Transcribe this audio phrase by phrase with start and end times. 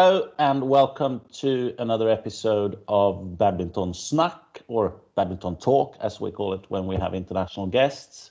[0.00, 6.54] Hello and welcome to another episode of Badminton Snack or Badminton Talk, as we call
[6.54, 8.30] it when we have international guests.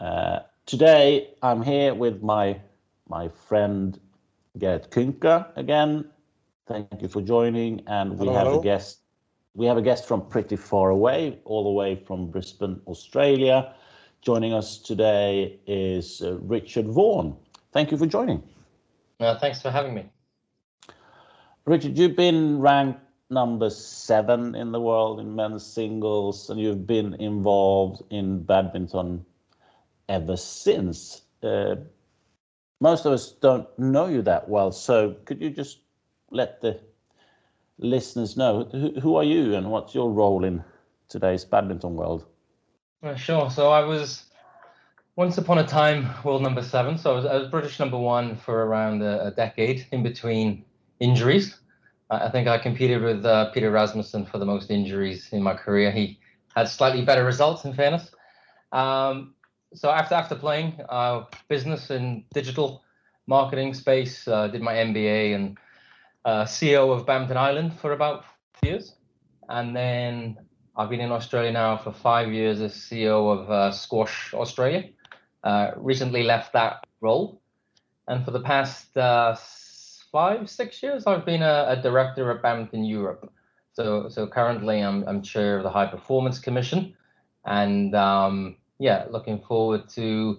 [0.00, 2.58] Uh, today I'm here with my
[3.10, 4.00] my friend
[4.58, 6.08] Gert Künke again.
[6.66, 8.60] Thank you for joining, and we Hello, have hello.
[8.60, 9.00] a guest.
[9.54, 13.74] We have a guest from pretty far away, all the way from Brisbane, Australia.
[14.22, 17.36] Joining us today is uh, Richard Vaughan.
[17.70, 18.42] Thank you for joining.
[19.20, 20.08] Uh, thanks for having me.
[21.66, 23.00] Richard, you've been ranked
[23.30, 29.24] number seven in the world in men's singles, and you've been involved in badminton
[30.08, 31.22] ever since.
[31.42, 31.76] Uh,
[32.80, 35.78] most of us don't know you that well, so could you just
[36.30, 36.78] let the
[37.78, 40.62] listeners know who, who are you and what's your role in
[41.08, 42.26] today's badminton world?
[43.02, 43.50] Uh, sure.
[43.50, 44.24] So I was
[45.16, 46.98] once upon a time world number seven.
[46.98, 50.64] So I was, I was British number one for around a, a decade in between
[51.00, 51.56] injuries.
[52.10, 55.90] I think I competed with uh, Peter Rasmussen for the most injuries in my career.
[55.90, 56.18] He
[56.54, 58.10] had slightly better results, in fairness.
[58.72, 59.34] Um,
[59.74, 62.84] so after after playing uh, business and digital
[63.26, 65.58] marketing space, uh, did my MBA and
[66.24, 68.24] uh, CEO of Badminton Ireland for about
[68.62, 68.94] years,
[69.48, 70.38] and then
[70.76, 74.90] I've been in Australia now for five years as CEO of uh, Squash Australia.
[75.42, 77.40] Uh, recently left that role,
[78.08, 79.36] and for the past uh,
[80.14, 83.32] five, six years, I've been a, a director at Badminton Europe.
[83.72, 86.94] So, so currently, I'm I'm chair of the High Performance Commission,
[87.44, 90.38] and um, yeah, looking forward to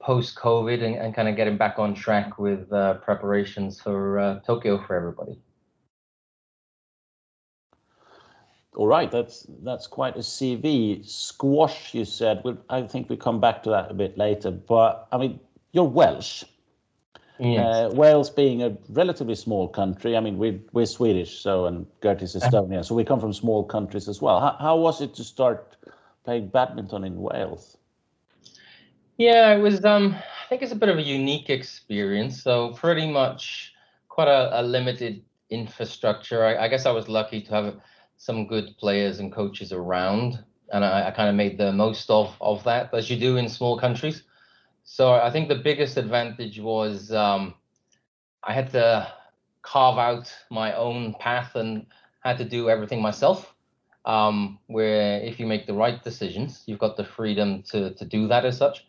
[0.00, 4.40] post COVID and, and kind of getting back on track with uh, preparations for uh,
[4.40, 5.38] Tokyo for everybody.
[8.74, 11.06] All right, that's that's quite a CV.
[11.06, 12.40] Squash, you said.
[12.42, 14.50] We'll, I think we come back to that a bit later.
[14.50, 15.40] But I mean,
[15.72, 16.44] you're Welsh.
[17.40, 22.20] Uh, Wales being a relatively small country, I mean, we're, we're Swedish, so, and Gert
[22.20, 24.40] is Estonian, so we come from small countries as well.
[24.40, 25.76] How, how was it to start
[26.24, 27.78] playing badminton in Wales?
[29.16, 29.84] Yeah, it was.
[29.84, 32.42] Um, I think it's a bit of a unique experience.
[32.42, 33.72] So pretty much
[34.08, 36.44] quite a, a limited infrastructure.
[36.44, 37.76] I, I guess I was lucky to have
[38.16, 40.42] some good players and coaches around,
[40.72, 43.48] and I, I kind of made the most of of that, as you do in
[43.48, 44.24] small countries.
[44.92, 47.54] So I think the biggest advantage was um,
[48.42, 49.12] I had to
[49.62, 51.86] carve out my own path and
[52.24, 53.54] had to do everything myself.
[54.04, 58.26] Um, where if you make the right decisions, you've got the freedom to to do
[58.26, 58.84] that as such.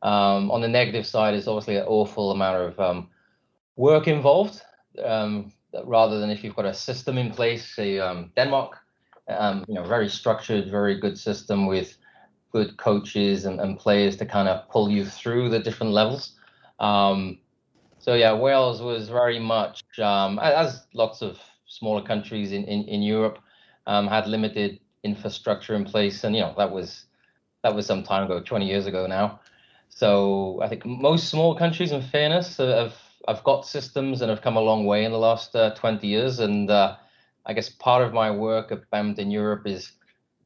[0.00, 3.10] Um, on the negative side, is obviously an awful amount of um,
[3.76, 4.62] work involved,
[5.04, 5.52] um,
[5.84, 8.78] rather than if you've got a system in place, say um, Denmark,
[9.68, 11.98] you know, very structured, very good system with
[12.52, 16.32] good coaches and, and players to kind of pull you through the different levels.
[16.78, 17.38] Um,
[17.98, 23.02] so yeah, Wales was very much, um, as lots of smaller countries in, in, in
[23.02, 23.38] Europe,
[23.86, 27.06] um, had limited infrastructure in place, and you know that was
[27.62, 29.40] that was some time ago, 20 years ago now.
[29.88, 32.94] So I think most small countries, in fairness, have
[33.28, 36.40] have got systems and have come a long way in the last uh, 20 years.
[36.40, 36.96] And uh,
[37.46, 39.92] I guess part of my work at Badminton Europe is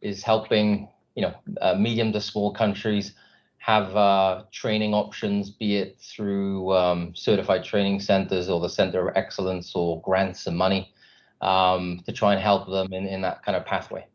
[0.02, 3.14] is helping you know uh, medium to small countries
[3.58, 9.16] have uh, training options, be it through um, certified training centers or the Center of
[9.16, 10.94] Excellence or grants and money
[11.40, 14.06] um, to try and help them in, in that kind of pathway.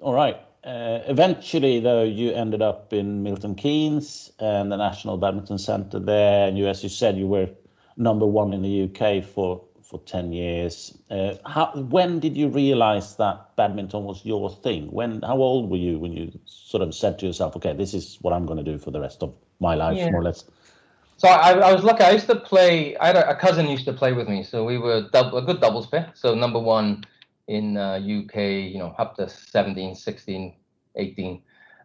[0.00, 0.36] All right.
[0.62, 6.46] Uh, eventually, though, you ended up in Milton Keynes and the National Badminton Centre there,
[6.46, 7.48] and you, as you said, you were
[7.96, 10.96] number one in the UK for for ten years.
[11.10, 14.90] Uh, how, when did you realise that badminton was your thing?
[14.90, 15.20] When?
[15.20, 18.32] How old were you when you sort of said to yourself, "Okay, this is what
[18.32, 20.10] I'm going to do for the rest of my life, Yeah.
[20.10, 20.44] more or less"?
[21.18, 22.02] So I, I was lucky.
[22.04, 22.96] I used to play.
[22.96, 25.42] I had a, a cousin used to play with me, so we were double, a
[25.42, 26.10] good doubles pair.
[26.14, 27.04] So number one
[27.48, 28.36] in uh, UK,
[28.72, 30.56] you know, up to 17, 16,
[30.96, 31.42] 18,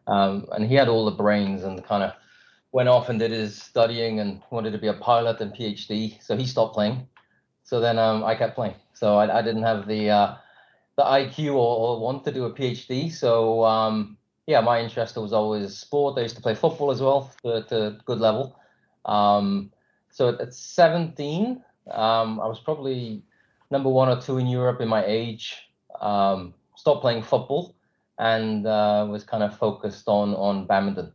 [0.07, 2.13] um, and he had all the brains and kind of
[2.71, 6.24] went off and did his studying and wanted to be a pilot and PhD.
[6.24, 7.06] So he stopped playing.
[7.68, 8.75] So then um, I kept playing.
[8.94, 10.36] So I, I didn't have the uh,
[10.96, 13.12] the IQ or, or want to do a PhD.
[13.12, 14.18] So um,
[14.48, 16.18] yeah, my interest was always sport.
[16.18, 18.58] I used to play football as well to, to good level.
[19.04, 19.74] Um,
[20.10, 21.62] so at, at 17,
[21.92, 23.22] um, I was probably
[23.69, 25.58] number one or two in Europe in my age.
[26.00, 27.75] Um, stopped playing football
[28.18, 31.12] and uh, was kind of focused on on badminton.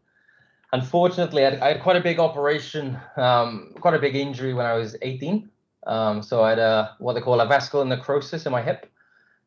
[0.74, 4.66] Unfortunately, I had, I had quite a big operation, um, quite a big injury when
[4.66, 5.48] I was 18.
[5.86, 8.90] Um, so I had a what they call avascular necrosis in my hip.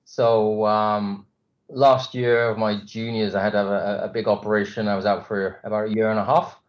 [0.03, 1.25] So um,
[1.69, 4.87] last year of my juniors, I had a, a, big operation.
[4.87, 6.59] I was out for about a year and a half,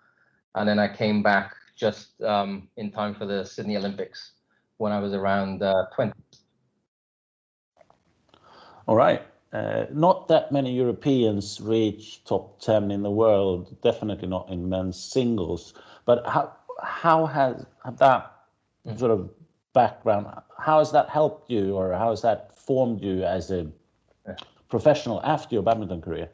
[0.54, 4.32] and then I came back just um, in time for the Sydney Olympics.
[4.78, 6.12] when I was around uh, 20.
[8.86, 9.22] All right.
[9.52, 15.02] Uh, not that many Europeans reach top 10 in the world, definitely not in men's
[15.02, 15.74] singles.
[16.04, 16.52] But how,
[16.82, 17.64] how has
[17.98, 18.32] that
[18.86, 18.98] mm.
[18.98, 19.30] sort of
[19.76, 20.26] background,
[20.58, 23.70] how has that helped you or how has that formed you as a
[24.70, 26.28] professional after your badminton career?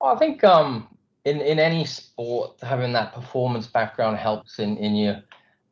[0.00, 0.88] Well, I think um,
[1.24, 5.16] in in any sport, having that performance background helps in in your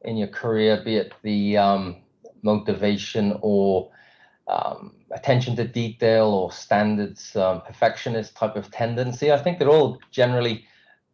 [0.03, 1.97] in your career, be it the um,
[2.43, 3.91] motivation or
[4.49, 9.33] um, attention to detail or standards, um, perfectionist type of tendency.
[9.33, 10.65] I think they're all generally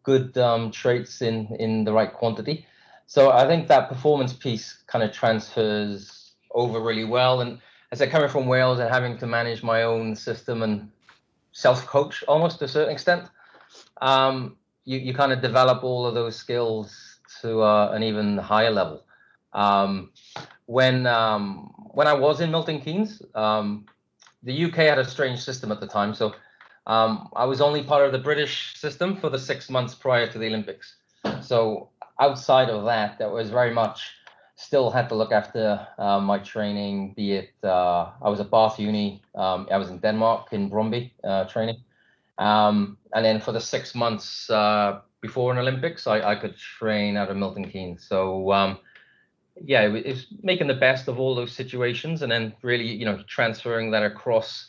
[0.02, 2.66] good um, traits in in the right quantity.
[3.06, 7.40] So I think that performance piece kind of transfers over really well.
[7.40, 7.58] And
[7.92, 10.90] as I coming from Wales and having to manage my own system and
[11.52, 13.24] self-coach almost to a certain extent,
[14.00, 18.70] um, you, you kind of develop all of those skills to uh, an even higher
[18.70, 19.04] level.
[19.52, 20.10] Um,
[20.66, 23.86] when um, when I was in Milton Keynes, um,
[24.42, 26.34] the UK had a strange system at the time, so
[26.86, 30.38] um, I was only part of the British system for the six months prior to
[30.38, 30.96] the Olympics.
[31.40, 34.12] So outside of that, that was very much
[34.56, 38.78] still had to look after uh, my training, be it uh, I was at Bath
[38.78, 41.82] Uni, um, I was in Denmark in Brøndby uh, training.
[42.38, 47.16] Um, and then for the six months uh, before an Olympics, I, I, could train
[47.16, 48.04] out of Milton Keynes.
[48.08, 48.78] So um,
[49.62, 53.22] yeah, it was making the best of all those situations and then really, you know,
[53.28, 54.66] transferring that across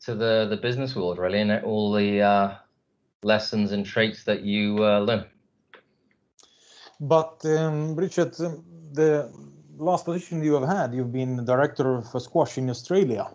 [0.00, 2.54] to the, the business world really and all the uh,
[3.22, 5.24] lessons and traits that you uh, learn.
[7.00, 9.30] But um, Richard, um, the
[9.78, 13.28] last position you have had, you've been director of squash in Australia.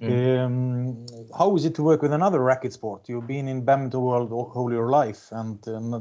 [0.00, 0.44] Mm.
[0.44, 1.06] Um,
[1.36, 3.08] how is it to work with another racket sport?
[3.08, 6.00] You've been in badminton world all your life, and uh,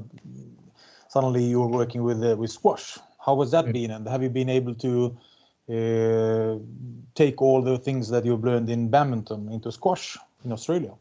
[1.08, 2.98] suddenly you're working with uh, with squash.
[3.26, 3.74] How has that mm.
[3.74, 3.92] been?
[3.92, 5.18] And have you been able to
[5.70, 6.58] uh,
[7.16, 10.94] take all the things that you've learned in badminton into squash in Australia?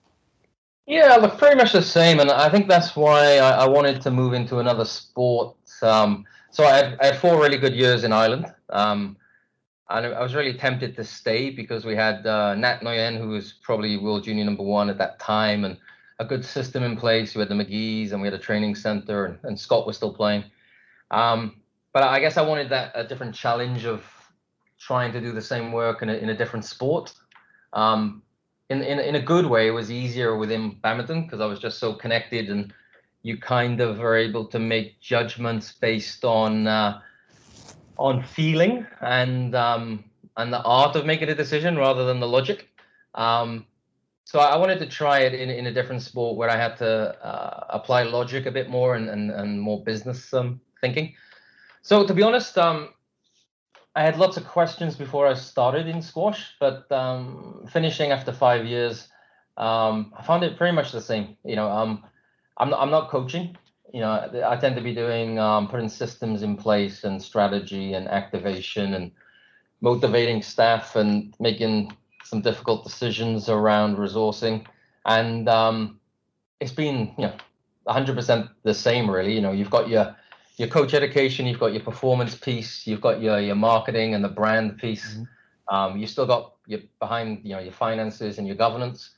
[0.87, 4.11] Yeah, look, pretty much the same, and I think that's why I, I wanted to
[4.11, 5.57] move into another sport.
[5.81, 9.17] Um, so I had, I had, four really good years in Ireland, um,
[9.89, 13.55] and I was really tempted to stay because we had uh, Nhat Nguyen, who was
[13.63, 15.79] probably world junior number one at that time, and
[16.19, 17.35] a good system in place.
[17.35, 20.13] We had the Magee's, and we had a training center, and, and Scott was still
[20.13, 20.45] playing.
[21.11, 21.63] Um,
[21.95, 24.05] but I guess I wanted that a different challenge of
[24.79, 27.15] trying to do the same work in a, in a different sport.
[27.73, 28.23] Um,
[28.71, 31.79] in, in in a good way, it was easier within badminton because I was just
[31.79, 32.73] so connected, and
[33.23, 37.01] you kind of are able to make judgments based on uh,
[37.99, 40.05] on feeling and um,
[40.37, 42.69] and the art of making a decision rather than the logic.
[43.15, 43.67] Um,
[44.25, 47.15] so I wanted to try it in, in a different sport where I had to
[47.25, 51.15] uh, apply logic a bit more and, and, and more business um, thinking.
[51.83, 52.89] So to be honest, um,
[53.97, 58.67] I had lots of questions before I started in squash, but um, finishing after five
[58.67, 59.09] years,
[59.57, 61.37] um, I found it pretty much the same.
[61.45, 62.03] You know, um,
[62.59, 63.57] I'm not, I'm not coaching.
[63.93, 68.09] You know, I tend to be doing um, putting systems in place and strategy and
[68.09, 69.13] activation and
[69.81, 74.65] motivating staff and making some difficult decisions around resourcing.
[75.07, 76.01] And um,
[76.59, 77.37] it's been, you know,
[77.87, 79.35] 100% the same, really.
[79.35, 80.17] You know, you've got your
[80.57, 84.29] your coach education, you've got your performance piece, you've got your your marketing and the
[84.29, 85.15] brand piece.
[85.15, 85.75] Mm-hmm.
[85.75, 89.11] Um, you still got your behind you know your finances and your governance.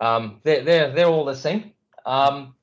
[0.00, 1.72] Um, they're they're they're all the same.
[2.06, 2.54] Um,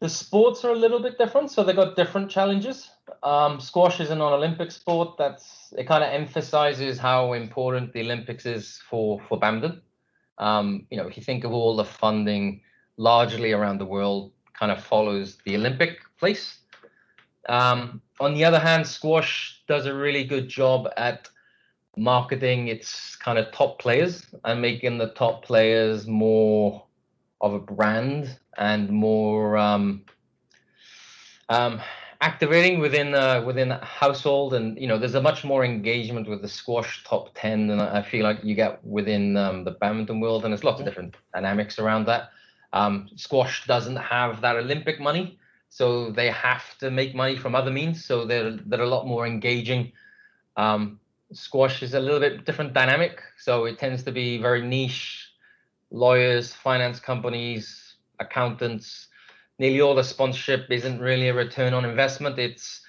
[0.00, 2.90] the sports are a little bit different, so they've got different challenges.
[3.22, 5.16] Um, squash is a non-Olympic sport.
[5.16, 5.86] That's it.
[5.86, 9.82] Kind of emphasizes how important the Olympics is for for badminton.
[10.38, 12.60] Um, you know, if you think of all the funding
[12.96, 16.58] largely around the world, kind of follows the Olympic place.
[17.48, 21.28] Um, on the other hand, squash does a really good job at
[21.96, 26.84] marketing its kind of top players and making the top players more
[27.40, 30.04] of a brand and more um,
[31.48, 31.80] um,
[32.20, 33.12] activating within
[33.44, 34.54] within the household.
[34.54, 38.02] And you know there's a much more engagement with the squash top 10 than i
[38.02, 40.44] feel like you get within um, the badminton world.
[40.44, 42.30] And there's lots of different dynamics around that.
[42.72, 45.38] Um, squash doesn't have that olympic money
[45.74, 48.04] so they have to make money from other means.
[48.04, 49.90] So they're they're a lot more engaging.
[50.56, 51.00] Um,
[51.32, 55.32] squash is a little bit different dynamic, so it tends to be very niche.
[55.90, 59.08] Lawyers, finance companies, accountants.
[59.58, 62.38] Nearly all the sponsorship isn't really a return on investment.
[62.38, 62.82] It's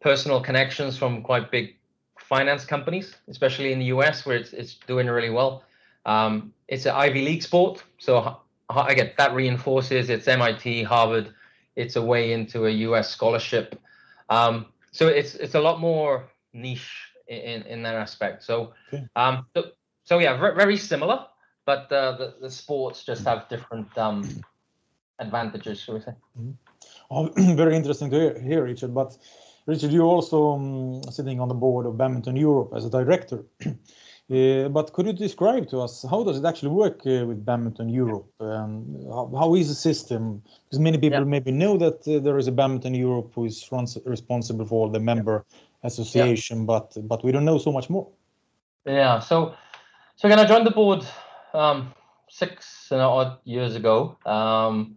[0.00, 1.76] personal connections from quite big
[2.18, 5.64] finance companies, especially in the US where it's it's doing really well.
[6.06, 8.38] Um, it's an Ivy League sport, so
[8.70, 11.34] again that reinforces it's MIT, Harvard
[11.76, 13.80] it's a way into a US scholarship.
[14.28, 18.42] Um, so it's it's a lot more niche in in that aspect.
[18.42, 19.06] So, Okay.
[19.16, 19.64] um, so,
[20.04, 21.26] so yeah, very, similar,
[21.64, 24.22] but uh, the the sports just have different um
[25.18, 26.14] advantages, shall we say?
[27.10, 28.94] Oh, very interesting to hear, hear, Richard.
[28.94, 29.16] But
[29.66, 33.44] Richard, you're also um, sitting on the board of Badminton Europe as a director.
[34.30, 37.88] Uh, but could you describe to us how does it actually work uh, with Badminton
[37.88, 38.30] Europe?
[38.38, 40.40] Um, how, how is the system?
[40.64, 41.24] Because many people Yeah.
[41.24, 44.88] maybe know that uh, there is a Badminton Europe who is runs, responsible for all
[44.88, 45.44] the member
[45.82, 48.06] association, but but we don't know so much more.
[48.86, 49.18] Yeah.
[49.18, 49.54] So,
[50.14, 51.04] so again, I joined the board
[51.52, 51.92] um,
[52.28, 54.16] six and odd years ago.
[54.26, 54.96] Um,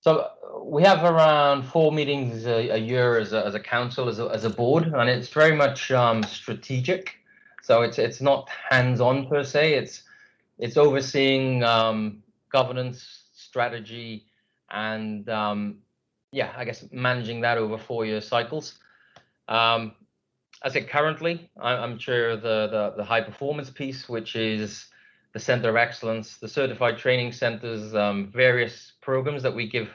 [0.00, 0.30] so
[0.62, 4.26] we have around four meetings a, a year as a, as a council, as a,
[4.28, 7.16] as a board, and it's very much um, strategic.
[7.64, 9.72] So it's it's not hands-on per se.
[9.72, 10.02] It's
[10.58, 14.26] it's overseeing um, governance, strategy,
[14.70, 15.78] and um,
[16.30, 18.74] yeah, I guess managing that over four-year cycles.
[19.48, 19.92] Um,
[20.62, 21.98] I say currently, I- I'm
[22.30, 24.86] of the, the, the high performance piece, which is
[25.32, 29.88] the Center of Excellence, the certified training centers, um, various programs that we give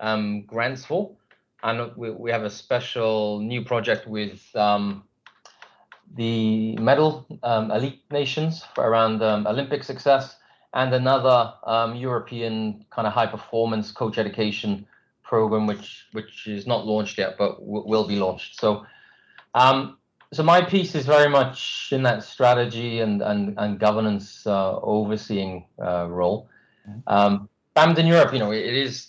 [0.00, 1.10] um, grants for.
[1.64, 5.04] And we, we have a special new project with um,
[6.14, 10.36] the medal um, elite nations for around um, Olympic success
[10.74, 14.86] and another um, European kind of high performance coach education
[15.22, 18.58] program, which which is not launched yet, but w- will be launched.
[18.60, 18.86] So,
[19.54, 19.98] um,
[20.32, 25.66] so my piece is very much in that strategy and and and governance uh, overseeing
[25.82, 26.48] uh, role.
[27.06, 29.08] Um, badminton Europe, you know, it, is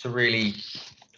[0.00, 0.54] to really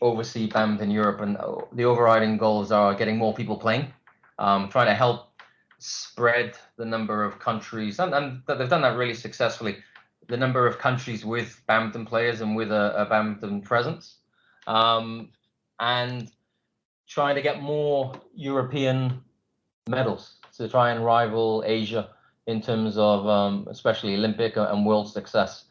[0.00, 3.92] oversee badminton Europe, and uh, the overriding goals are getting more people playing,
[4.38, 5.32] um, trying to help
[5.78, 9.76] spread the number of countries, and, and they've done that really successfully.
[10.28, 14.18] The number of countries with badminton players and with a, a badminton presence,
[14.66, 15.30] um,
[15.80, 16.30] and
[17.08, 19.20] trying to get more European
[19.88, 22.10] medals to try and rival Asia
[22.46, 25.64] in terms of um, especially Olympic and world success.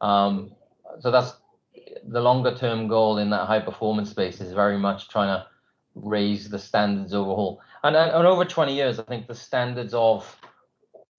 [0.00, 0.52] Um,
[1.00, 1.34] so that's
[2.06, 5.46] the longer term goal in that high performance space is very much trying to
[6.02, 7.60] raise the standards overall.
[7.82, 10.36] And, and, over 20 years, I think the standards of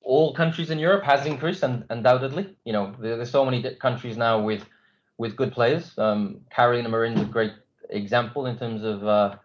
[0.02, 4.18] all countries in Europe has increased, and undoubtedly, you know, there, there's so many countries
[4.18, 4.66] now with
[5.18, 5.98] with good players.
[5.98, 7.52] Um, Carolina Marin's a great
[7.90, 9.36] example in terms of uh,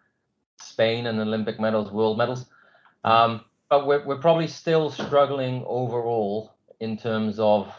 [0.60, 2.46] Spain and Olympic medals, world medals.
[3.02, 7.72] Um, but we're, we're probably still struggling overall in terms of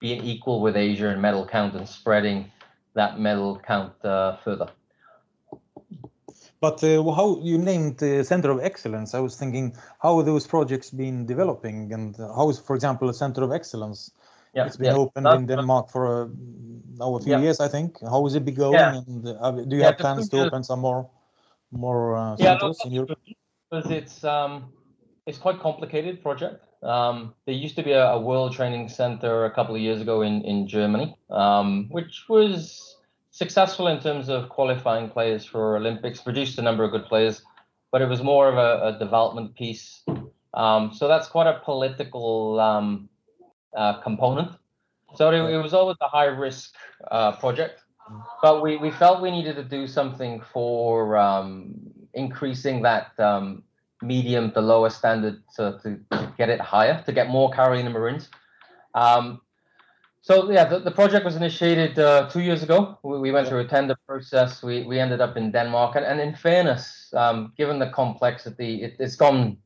[0.00, 2.52] being equal with Asia in medal count and spreading
[2.94, 4.68] that medal count uh, further.
[6.60, 9.14] But uh, how you named the Center of Excellence?
[9.14, 13.42] I was thinking, how those projects been developing, and how is, for example, a Center
[13.42, 14.10] of Excellence?
[14.54, 14.96] Yeah, It's been yeah.
[14.96, 16.30] opened Uh, in Denmark for a,
[16.98, 17.42] now a few Yeah.
[17.42, 18.00] years, I think.
[18.00, 18.74] How is it be going?
[18.74, 19.02] Yeah.
[19.06, 21.10] And uh, do you have plans to open some more,
[21.70, 23.18] more uh, centers in Europe?
[23.74, 24.72] because it's um
[25.26, 26.66] it's quite complicated project.
[26.82, 30.22] Um, there used to be a, a world training center a couple of years ago
[30.22, 32.93] in in Germany, um, which was
[33.34, 37.42] successful in terms of qualifying players for Olympics, produced a number of good players,
[37.90, 40.02] but it was more of a, a development piece.
[40.54, 43.08] Um, so that's quite a political um,
[43.76, 44.52] uh, component.
[45.16, 46.74] So it, it was always a high risk
[47.10, 47.80] uh, project,
[48.40, 51.74] but we, we felt we needed to do something for um,
[52.14, 53.64] increasing that um,
[54.00, 58.28] medium to lower standard to, to, to get it higher, to get more Carolina Marins.
[58.94, 59.40] Um,
[60.24, 62.98] so yeah, the, the project was initiated uh, two years ago.
[63.02, 64.62] We, we went through a tender process.
[64.62, 68.96] We, we ended up in Denmark, and, and in fairness, um, given the complexity, it,
[68.98, 69.58] it's gone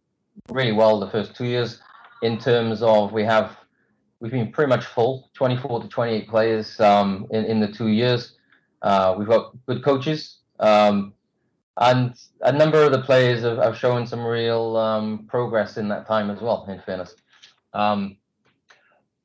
[0.50, 1.80] really well the first two years.
[2.22, 3.56] In terms of we have,
[4.18, 8.36] we've been pretty much full, 24 to 28 players um, in in the two years.
[8.82, 11.14] Uh, we've got good coaches, um,
[11.76, 16.04] and a number of the players have, have shown some real um, progress in that
[16.08, 16.66] time as well.
[16.68, 17.14] In fairness,
[17.74, 18.16] um,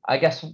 [0.06, 0.44] I guess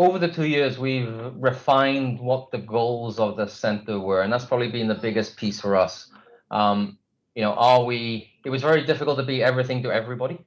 [0.00, 4.46] over the two years we've refined what the goals of the center were, and that's
[4.46, 6.10] probably been the biggest piece for us.
[6.50, 6.98] Um,
[7.34, 8.30] you know, are we?
[8.44, 10.38] It was very difficult to be everything to everybody.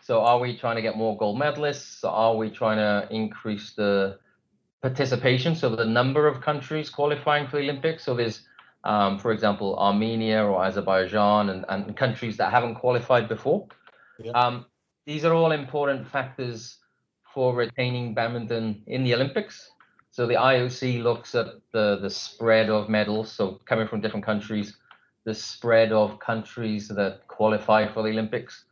[0.00, 2.02] So, are we trying to get more gold medalists?
[2.04, 4.18] Are we trying to increase the
[4.80, 8.04] participation, so the number of countries qualifying for the Olympics?
[8.04, 8.46] So, there's,
[8.82, 13.68] um, for example, Armenia or Azerbaijan and, and countries that haven't qualified before.
[14.18, 14.32] Yeah.
[14.32, 14.64] Um,
[15.04, 16.78] these are all important factors
[17.34, 19.70] for retaining badminton in the Olympics.
[20.10, 24.76] So the IOC looks at the, the spread of medals, so coming from different countries,
[25.24, 28.64] the spread of countries that qualify for the Olympics.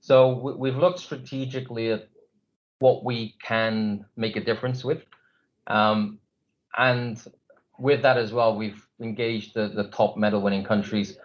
[0.00, 2.08] So we, we've looked strategically at
[2.78, 5.02] what we can make a difference with.
[5.66, 6.18] Um,
[6.76, 7.22] and
[7.78, 11.18] with that as well, we've engaged the, the top medal winning countries.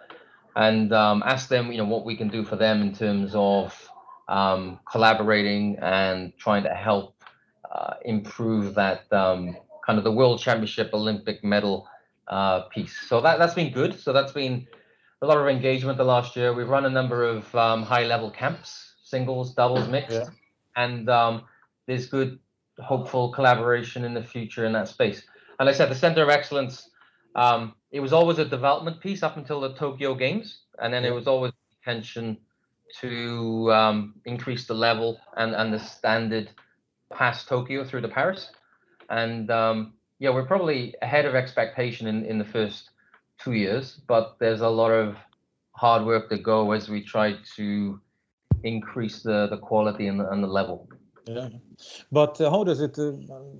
[0.56, 3.88] and um, ask them, you know, what we can do for them in terms of
[4.28, 7.22] um, collaborating and trying to help
[7.72, 11.88] uh, improve that um, kind of the World Championship Olympic medal
[12.28, 12.96] uh, piece.
[13.08, 13.98] So that that's been good.
[13.98, 14.66] So that's been
[15.22, 16.52] a lot of engagement the last year.
[16.54, 20.26] We've run a number of um, high level camps, singles, doubles, mixed, Yeah.
[20.76, 21.42] and um,
[21.86, 22.38] there's good,
[22.78, 25.22] hopeful collaboration in the future in that space.
[25.58, 26.90] And like I said the Center of Excellence.
[27.36, 31.12] Um, it was always a development piece up until the Tokyo Games, and then it
[31.12, 32.38] was always intention
[33.00, 36.50] to um, increase the level and, and the standard
[37.12, 38.50] past Tokyo through to Paris.
[39.10, 42.90] And um, yeah, we're probably ahead of expectation in, in the first
[43.38, 45.16] two years, but there's a lot of
[45.72, 48.00] hard work to go as we try to
[48.62, 50.88] increase the, the quality and the, and the level.
[51.26, 51.48] Yeah,
[52.12, 52.98] but uh, how does it?
[52.98, 53.12] Uh,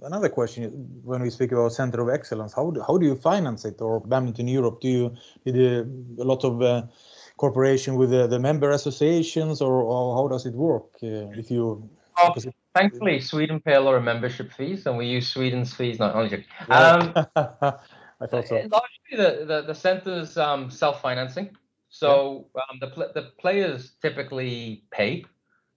[0.03, 0.65] another question:
[1.03, 3.81] When we speak about center of excellence, how do, how do you finance it?
[3.81, 5.15] Or badminton Europe, do you
[5.47, 5.89] did
[6.19, 6.83] a lot of uh,
[7.37, 10.87] cooperation with the, the member associations, or, or how does it work?
[11.03, 11.89] Uh, if you,
[12.37, 16.01] it- Thankfully, Sweden pay a lot of membership fees, and we use Sweden's fees.
[16.01, 16.45] Not only.
[16.69, 18.57] Um, I thought so.
[18.57, 21.51] Largely, the the, the center's um, self-financing.
[21.89, 25.25] So um, the the players typically pay.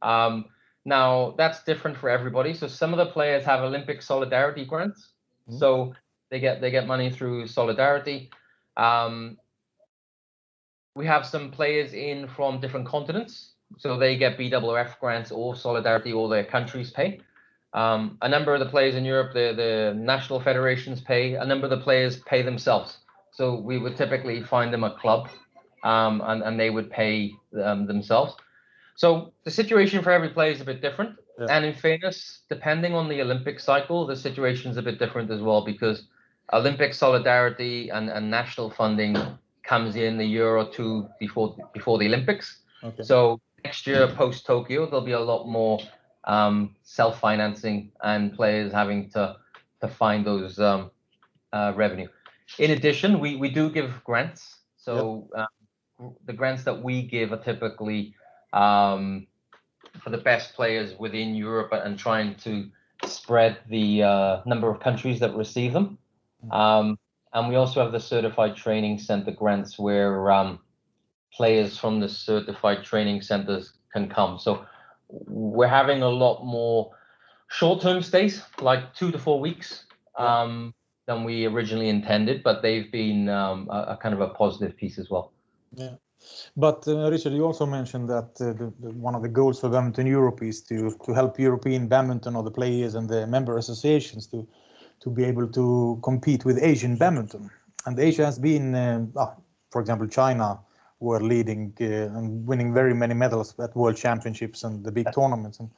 [0.02, 0.46] Um,
[0.86, 2.56] now that's different for everybody.
[2.56, 5.10] So some of the players have Olympic solidarity grants.
[5.48, 5.60] Mhm.
[5.60, 5.94] So
[6.32, 8.32] they get they get money through solidarity.
[8.76, 9.38] Um,
[10.98, 16.12] we have some players in from different continents, so they get BWF grants or solidarity,
[16.12, 17.22] or their countries pay.
[17.74, 21.36] Um, a number of the players in Europe, the, the national federations pay.
[21.36, 22.98] A number of the players pay themselves.
[23.32, 25.30] So we would typically find them a club,
[25.84, 28.34] um, and, and they would pay um, themselves.
[28.96, 31.18] So the situation for every player is a bit different.
[31.40, 31.46] Yeah.
[31.52, 35.42] And in fairness, depending on the Olympic cycle, the situation is a bit different as
[35.42, 36.08] well because
[36.52, 39.16] Olympic solidarity and, and national funding
[39.68, 42.60] comes in a year or two before before the Olympics.
[42.84, 43.04] Okay.
[43.04, 45.80] So next year, post Tokyo, there'll be a lot more
[46.24, 49.36] um, self-financing and players having to
[49.82, 50.92] to find those um,
[51.54, 52.08] uh, revenue.
[52.58, 54.60] In addition, we we do give grants.
[54.78, 58.16] So um, the grants that we give are typically
[58.54, 59.28] um,
[60.04, 62.70] for the best players within Europe and trying to
[63.06, 65.98] spread the uh, number of countries that receive them.
[66.52, 66.98] Um,
[67.38, 70.60] and we also have the certified training center grants where um,
[71.32, 74.40] players from the certified training centers can come.
[74.40, 74.66] So
[75.08, 76.92] we're having a lot more
[77.50, 79.86] short-term stays, like two to four weeks,
[80.18, 80.74] um,
[81.06, 82.42] than we originally intended.
[82.42, 85.32] But they've been um, a, a kind of a positive piece as well.
[85.76, 85.94] Yeah.
[86.58, 89.70] But uh, Richard, you also mentioned that uh, the, the, one of the goals for
[89.70, 94.26] Badminton Europe is to to help European badminton or the players and the member associations
[94.28, 94.48] to
[95.00, 97.50] to be able to compete with Asian badminton.
[97.86, 99.34] And Asia has been, um, ah,
[99.72, 100.60] for example, China
[101.00, 101.86] were leading uh,
[102.18, 105.60] and winning very many medals at World Championships and the big tournaments.
[105.60, 105.70] And,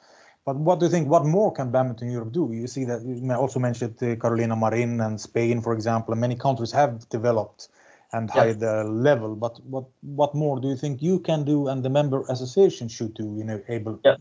[0.45, 1.09] but what do you think?
[1.09, 2.49] What more can Badminton Europe do?
[2.53, 6.35] You see that you also mentioned uh, Carolina Marin and Spain, for example, and many
[6.35, 7.69] countries have developed
[8.13, 8.41] and Yeah.
[8.41, 9.35] high the level.
[9.35, 13.13] But what what more do you think you can do and the member association should
[13.13, 13.35] do?
[13.37, 14.15] You know, able Yeah.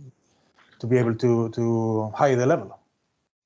[0.81, 2.78] to be able to to high the level.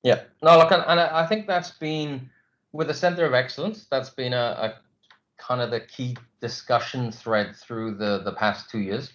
[0.03, 2.29] Yeah, no, look, and, I think that's been
[2.73, 3.87] with the Center of Excellence.
[3.89, 4.73] That's been a, a
[5.37, 9.13] kind of the key discussion thread through the the past two years,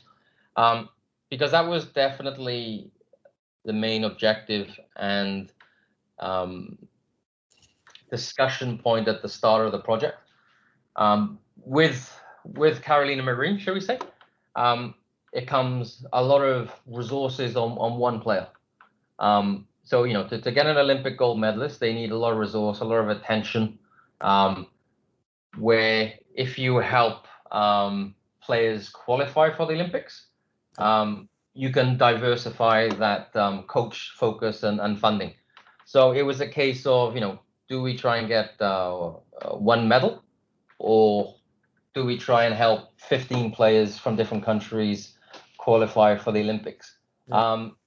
[0.57, 0.89] um,
[1.29, 2.91] because that was definitely
[3.67, 5.53] the main objective and
[6.21, 6.79] um,
[8.11, 10.17] discussion point at the start of the project.
[10.97, 13.99] Um, with with Carolina Marin, shall we say?
[14.57, 14.95] Um,
[15.35, 18.49] it comes a lot of resources on on one player.
[19.89, 22.39] So you know, to, to get an Olympic gold medalist, they need a lot of
[22.39, 23.79] resource, a lot of attention.
[24.21, 24.67] Um,
[25.57, 30.27] where if you help um, players qualify for the Olympics,
[30.77, 35.33] um, you can diversify that um, coach focus and, and funding.
[35.87, 39.57] So it was a case of you know, do we try and get uh, uh,
[39.57, 40.23] one medal,
[40.79, 41.35] or
[41.95, 45.17] do we try and help 15 players from different countries
[45.57, 46.99] qualify for the Olympics?
[47.33, 47.78] Um,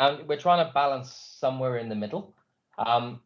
[0.00, 2.34] and we're trying to balance somewhere in the middle.
[2.78, 3.20] Um,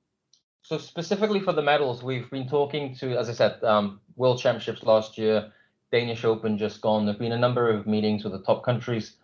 [0.62, 4.82] so specifically for the medals, we've been talking to, as I said, um, World Championships
[4.82, 5.52] last year,
[5.92, 7.06] Danish Open just gone.
[7.06, 9.14] There've been a number of meetings with the top countries,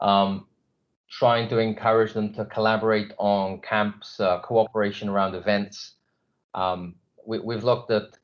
[0.00, 0.46] um,
[1.10, 5.94] trying to encourage them to collaborate on camps, uh, cooperation around events.
[6.54, 8.18] Um, we, we've looked at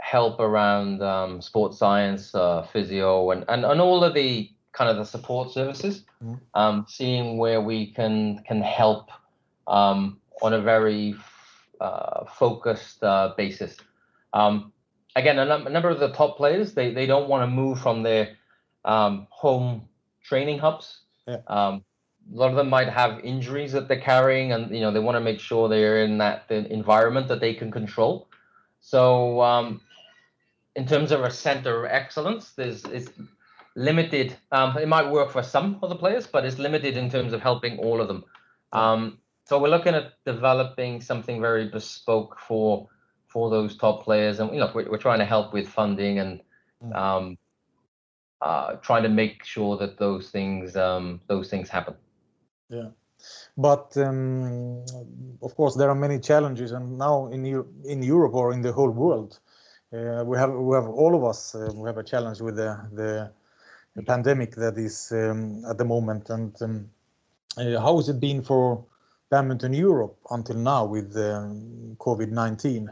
[0.00, 4.96] help around um, sports science, uh, physio, and, and and all of the kind of
[4.96, 6.04] the support services.
[6.22, 6.40] Mhm.
[6.54, 9.10] Um, seeing where we can can help
[9.66, 11.16] um, on a very
[11.80, 13.76] uh, focused uh, basis.
[14.32, 14.72] Um,
[15.16, 17.80] again, a, num- a, number of the top players they they don't want to move
[17.80, 18.36] from their
[18.84, 19.88] um, home
[20.22, 21.00] training hubs.
[21.26, 21.42] Yeah.
[21.48, 21.84] Um,
[22.32, 25.16] a lot of them might have injuries that they're carrying, and you know they want
[25.16, 28.28] to make sure they're in that environment that they can control.
[28.80, 29.80] So, um,
[30.76, 33.10] in terms of a center of excellence, there's it's
[33.76, 34.36] limited.
[34.52, 37.40] Um, it might work for some of the players, but it's limited in terms of
[37.40, 38.24] helping all of them.
[38.72, 42.88] Um, so we're looking at developing something very bespoke for
[43.28, 46.40] for those top players, and you know we're, we're trying to help with funding and
[46.82, 46.96] Mm.
[46.96, 47.38] um,
[48.40, 51.94] uh, trying to make sure that those things um, those things happen.
[52.68, 52.90] Yeah,
[53.56, 54.84] but um,
[55.42, 57.44] of course there are many challenges, and now in
[57.84, 59.40] in Europe or in the whole world,
[59.92, 62.78] uh, we have we have all of us uh, we have a challenge with the
[62.92, 63.37] the, the
[64.02, 66.30] pandemic that is um, at the moment.
[66.30, 66.90] And um,
[67.56, 68.84] uh, how has it been for
[69.30, 72.90] badminton Europe until now with um, COVID nineteen?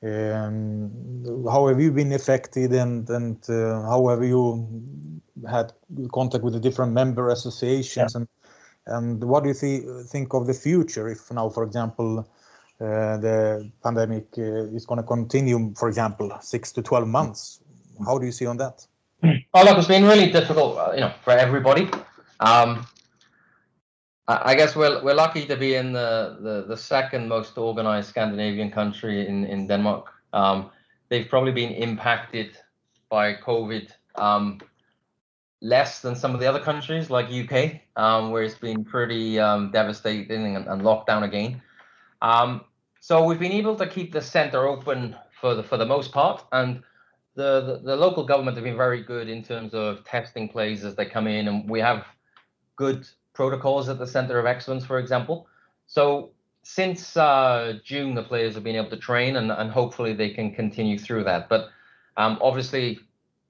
[0.00, 0.90] Um,
[1.50, 4.68] how have you been affected, and and uh, how have you
[5.48, 5.72] had
[6.12, 8.20] contact with the different member associations, yeah.
[8.20, 8.28] and
[8.86, 12.20] and what do you th think of the future if now, for example,
[12.80, 17.60] uh, the pandemic uh, is going to continue, for example, six to twelve months?
[18.06, 18.86] How do you see on that?
[19.22, 21.88] Oh, look, it's been really difficult, uh, you know, for everybody.
[22.40, 22.86] Um,
[24.28, 28.70] I guess we're we're lucky to be in the the, the second most organized Scandinavian
[28.70, 30.12] country in in Denmark.
[30.34, 30.70] Um,
[31.08, 32.58] they've probably been impacted
[33.08, 34.60] by COVID um,
[35.62, 39.70] less than some of the other countries like UK, um, where it's been pretty um,
[39.70, 41.62] devastating and, and, locked down again.
[42.20, 42.64] Um,
[43.00, 46.44] so we've been able to keep the center open for the for the most part,
[46.52, 46.82] and
[47.38, 51.06] the, the local government have been very good in terms of testing players as they
[51.06, 52.04] come in, and we have
[52.74, 55.46] good protocols at the Center of Excellence, for example.
[55.86, 56.30] So
[56.64, 60.52] since uh, June, the players have been able to train, and, and hopefully they can
[60.52, 61.48] continue through that.
[61.48, 61.68] But
[62.16, 62.98] um, obviously,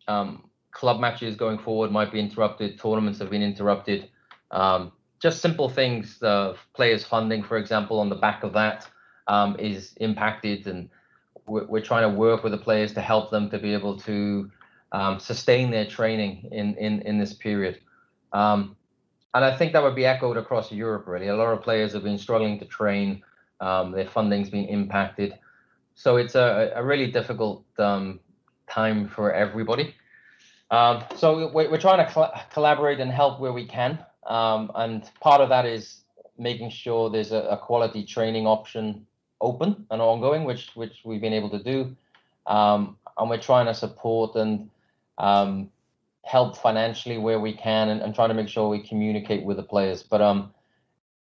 [0.06, 2.78] um, club matches going forward might be interrupted.
[2.78, 4.10] Tournaments have been interrupted.
[4.50, 6.18] Um, just simple things.
[6.18, 8.86] The players' funding, for example, on the back of that
[9.28, 10.90] um, is impacted, and
[11.48, 14.50] we're, we're, trying to work with the players to help them to be able to
[14.92, 17.80] um, sustain their training in in in this period.
[18.32, 18.76] Um,
[19.34, 21.06] and I think that would be echoed across Europe.
[21.06, 23.22] Really, a lot of players have been struggling to train.
[23.60, 25.34] Um, their funding's been impacted,
[25.94, 28.20] so it's a, a really difficult um,
[28.68, 29.94] time for everybody.
[30.70, 35.40] Um, so we're, we're trying to collaborate and help where we can, um, and part
[35.40, 36.02] of that is
[36.38, 39.06] making sure there's a, a, quality training option
[39.40, 41.96] open and ongoing, which which we've been able to do,
[42.46, 44.70] um, and we're trying to support and
[45.18, 45.70] um,
[46.24, 49.62] help financially where we can and, and trying to make sure we communicate with the
[49.62, 50.02] players.
[50.02, 50.52] But um,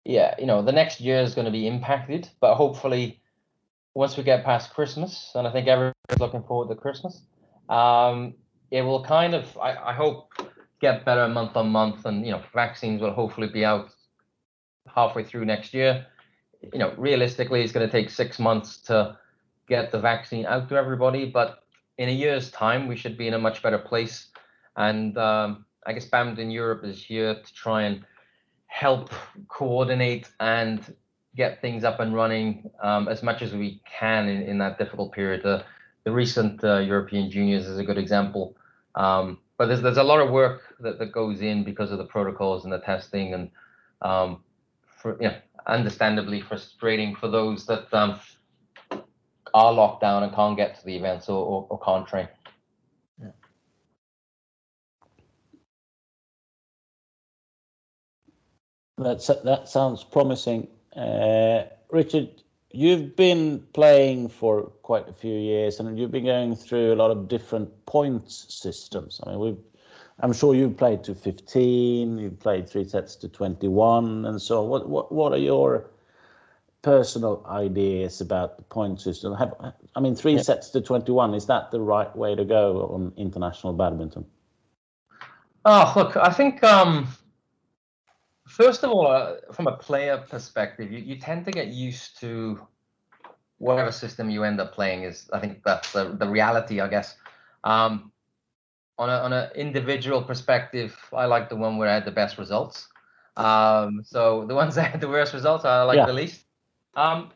[0.04, 3.20] yeah, you know, the next year is going to be impacted, but hopefully
[3.94, 7.22] once we get past Christmas, and I think everyone's looking forward to Christmas,
[7.68, 8.34] um,
[8.70, 10.32] it will kind of, I, I hope,
[10.80, 13.90] get better month on month, and you know, vaccines will hopefully be out
[14.94, 16.06] halfway through next year.
[16.72, 19.16] You know, realistically, it's going to take six months to
[19.68, 21.64] get the vaccine out to everybody, but
[21.98, 24.28] in a year's time, we should be in a much better place
[24.78, 28.04] and um, I guess Badminton Europe is here to try and
[28.68, 29.10] help
[29.48, 30.94] coordinate and
[31.36, 35.12] get things up and running um, as much as we can in, in that difficult
[35.12, 35.42] period.
[35.42, 35.64] The,
[36.04, 38.56] the recent uh, European Juniors is a good example.
[38.94, 42.04] Um, but there's there's a lot of work that, that goes in because of the
[42.04, 43.50] protocols and the testing and
[44.02, 44.42] um,
[44.86, 48.20] for know, understandably frustrating for those that um,
[49.54, 52.28] are locked down and can't get to the events or, or, or can't train.
[58.98, 60.66] That's, that sounds promising.
[60.96, 62.42] Uh, Richard,
[62.72, 67.12] you've been playing for quite a few years and you've been going through a lot
[67.12, 69.20] of different points systems.
[69.24, 69.56] I mean, we've,
[70.20, 74.88] I'm sure you've played to 15, you've played three sets to 21 and so what,
[74.88, 75.90] what, what are your
[76.82, 79.34] personal ideas about the point system?
[79.34, 79.54] Have,
[79.94, 80.42] I mean, three yeah.
[80.42, 84.24] sets to 21, is that the right way to go on international badminton?
[85.64, 87.08] Oh, look, I think um,
[88.48, 92.58] First of all, uh, from a player perspective, you, you tend to get used to
[93.58, 95.28] whatever system you end up playing is.
[95.34, 97.14] I think that's the, the reality, I guess.
[97.64, 98.10] Um,
[98.98, 102.38] on a on an individual perspective, I like the one where I had the best
[102.38, 102.88] results.
[103.36, 106.06] Um, so the ones that had the worst results, I like yeah.
[106.06, 106.44] the least.
[106.94, 107.30] Um,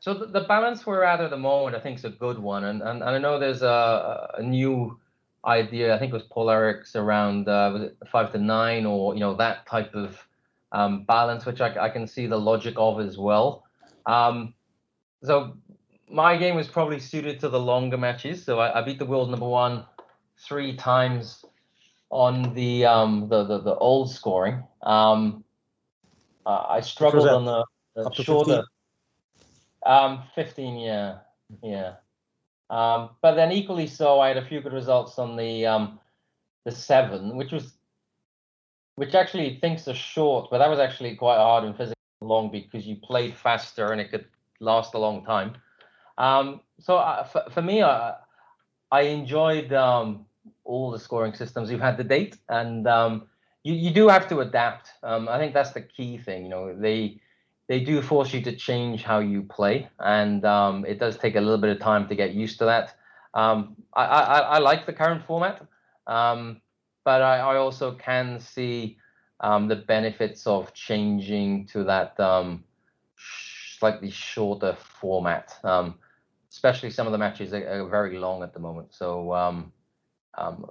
[0.00, 2.64] so the, the, balance we're at at the moment, I think, is a good one,
[2.64, 4.98] and and, and I know there's a, a new
[5.44, 5.94] idea.
[5.94, 9.34] I think it was Poul-Erik's around uh, was it five to nine, or you know
[9.34, 10.26] that type of
[10.72, 13.64] um, balance, which I, I, can see the logic of as well.
[14.06, 14.54] Um,
[15.22, 15.56] so
[16.10, 18.44] my game was probably suited to the longer matches.
[18.44, 19.84] So I, I beat the world number one
[20.38, 21.44] three times
[22.10, 24.62] on the um, the, the, the old scoring.
[24.82, 25.44] Um,
[26.46, 27.64] uh, I struggled on the,
[27.96, 28.56] the shorter.
[28.56, 28.64] 15?
[29.86, 31.18] Um, 15, yeah,
[31.62, 31.94] yeah.
[32.70, 36.00] Um, but then equally so, I had a few good results on the um,
[36.64, 37.74] the seven, which was
[38.96, 42.86] which actually thinks are short, but that was actually quite hard and physically long because
[42.86, 44.24] you played faster and it could
[44.60, 45.54] last a long time.
[46.16, 48.12] Um, so uh, for, for me, uh,
[48.90, 50.26] I enjoyed um,
[50.64, 53.28] all the scoring systems you've had to date, and um,
[53.62, 54.90] you you do have to adapt.
[55.02, 56.44] Um, I think that's the key thing.
[56.44, 57.20] You know, they
[57.68, 61.40] they do force you to change how you play, and um, it does take a
[61.40, 62.96] little bit of time to get used to that.
[63.34, 65.66] Um, I, I, I like the current format,
[66.06, 66.60] um,
[67.04, 68.98] but I, I also can see
[69.40, 72.62] um, the benefits of changing to that um,
[73.78, 75.58] slightly shorter format.
[76.54, 78.94] Um, especially some of the matches are, are, very long at the moment.
[78.94, 79.34] So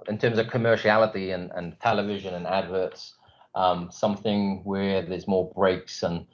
[0.08, 3.14] in terms of commerciality and, and television and adverts,
[3.90, 6.26] something where there's more breaks and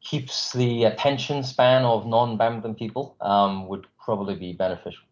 [0.00, 5.04] keeps the attention span of non-badminton people um, would probably be beneficial.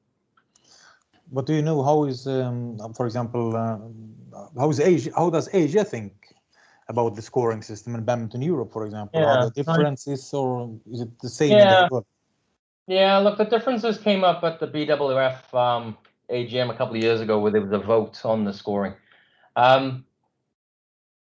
[1.30, 1.82] But do you know?
[1.82, 3.78] How is, um, for example, uh,
[4.58, 5.10] how is Asia?
[5.14, 6.12] How does Asia think
[6.88, 9.20] about the scoring system in badminton Europe, for example?
[9.20, 11.58] Yeah, Are the differences, or is it the same?
[11.58, 11.88] Yeah,
[12.88, 13.18] yeah.
[13.18, 15.96] Look, the differences came up at the BWF um,
[16.30, 18.94] AGM a couple of years ago, where there was a vote on the scoring.
[19.54, 20.04] Um,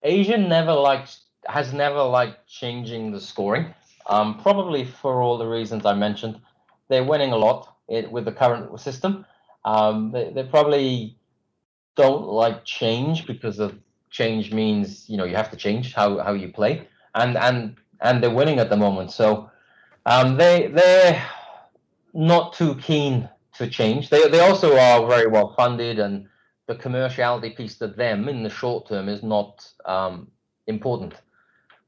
[0.02, 3.74] Asia never liked has never liked changing the scoring,
[4.06, 6.40] um, probably for all the reasons I mentioned.
[6.88, 9.26] They're winning a lot it, with the current system.
[9.64, 11.16] Um, they, they probably
[11.96, 13.78] don't like change because of
[14.10, 18.22] change means you know you have to change how, how you play, and and and
[18.22, 19.12] they're winning at the moment.
[19.12, 19.50] So
[20.06, 21.24] um, they they're
[22.14, 24.10] not too keen to change.
[24.10, 26.26] They they also are very well funded, and
[26.66, 30.28] the commerciality piece to them in the short term is not um,
[30.66, 31.14] important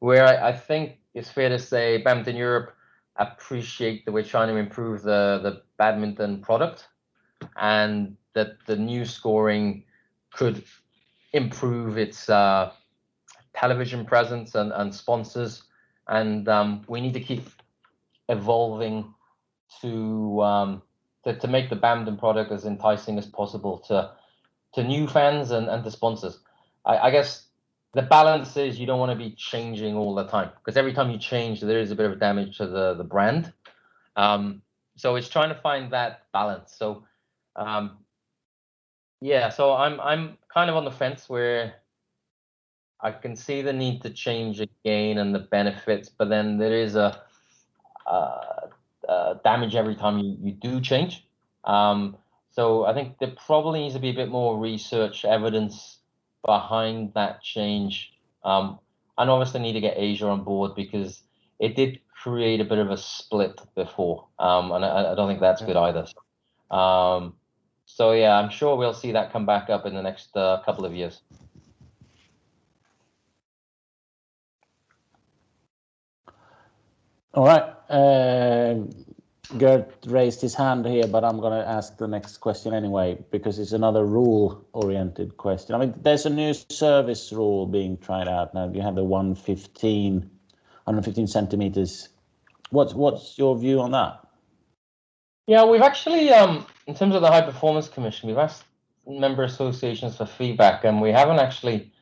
[0.04, 2.74] where I, I think it's fair to say badminton Europe
[3.16, 6.88] appreciate that we're trying to improve the, the badminton product
[7.56, 9.82] and that the new scoring
[10.30, 10.62] could
[11.32, 12.72] improve its uh,
[13.54, 15.62] television presence and, and sponsors.
[16.08, 17.48] And um, we need to keep
[18.28, 19.14] evolving
[19.81, 20.83] to, um,
[21.24, 24.12] to, to make the badminton product as enticing as possible to
[24.74, 26.40] to new fans and, and to sponsors.
[26.85, 27.46] I, I guess
[27.92, 31.11] the balance is you don't want to be changing all the time because every time
[31.11, 33.53] you change, there is a bit of damage to the the brand.
[34.16, 34.62] Um,
[34.96, 36.74] so it's trying to find that balance.
[36.77, 37.05] So
[37.57, 37.98] um,
[39.20, 41.74] yeah, so I'm I'm kind of on the fence where
[43.00, 46.96] I can see the need to change again and the benefits, but then there is
[46.96, 47.22] a
[48.07, 48.68] uh,
[49.09, 51.27] uh, damage every time you, you do change.
[51.64, 52.17] Um,
[52.53, 55.99] so I think there probably needs to be a bit more research evidence
[56.45, 58.12] behind that change.
[58.45, 58.79] Um,
[59.17, 61.23] and obviously need to get Asia on board because
[61.59, 65.40] it did create a bit of a split before, um, and I, I, don't think
[65.40, 66.07] that's good either.
[66.07, 67.35] So, um,
[67.87, 70.85] so yeah, I'm sure we'll see that come back up in the next uh, couple
[70.85, 71.21] of years.
[77.35, 77.64] All right.
[77.90, 78.85] Uh,
[79.59, 83.59] Gert raised his hand here, but I'm going to ask the next question anyway because
[83.59, 85.75] it's another rule-oriented question.
[85.75, 88.70] I mean, there's a new service rule being tried out now.
[88.73, 92.09] You have the 115, 115 centimeters.
[92.70, 94.20] What's what's your view on that?
[95.47, 98.64] Yeah, we've actually, um, in terms of the High Performance Commission, we've asked
[99.07, 101.92] member associations for feedback, and we haven't actually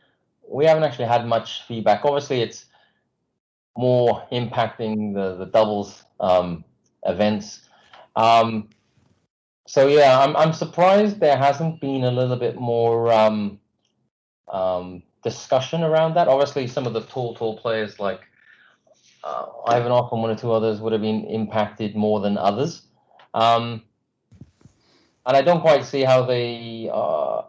[0.46, 2.04] we haven't actually had much feedback.
[2.04, 2.66] Obviously, it's
[3.76, 6.64] more impacting the the doubles um,
[7.04, 7.68] events.
[8.16, 8.68] Um,
[9.66, 13.58] so yeah, I'm I'm surprised there hasn't been a little bit more um,
[14.48, 16.28] um, discussion around that.
[16.28, 18.20] Obviously, some of the tall tall players like
[19.24, 22.82] uh, Ivanov and one or two others would have been impacted more than others.
[23.34, 23.82] Um,
[25.24, 27.42] and I don't quite see how they uh,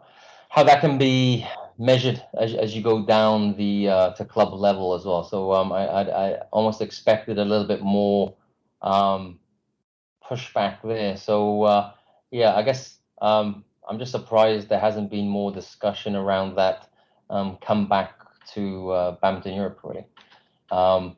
[0.48, 1.46] how that can be
[1.78, 5.24] measured as, as you go down the uh, to club level as well.
[5.24, 8.34] So um, I, I, I almost expected a little bit more
[8.82, 9.38] um,
[10.28, 11.16] pushback there.
[11.16, 11.92] So uh,
[12.30, 16.88] yeah, I guess um, I'm just surprised there hasn't been more discussion around that
[17.30, 18.14] um, come back
[18.54, 20.04] to uh, Badminton Europe really.
[20.70, 21.16] Um,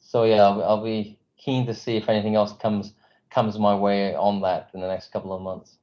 [0.00, 2.92] so yeah, I'll, I'll, be keen to see if anything else comes
[3.30, 5.76] comes my way on that in the next couple of months.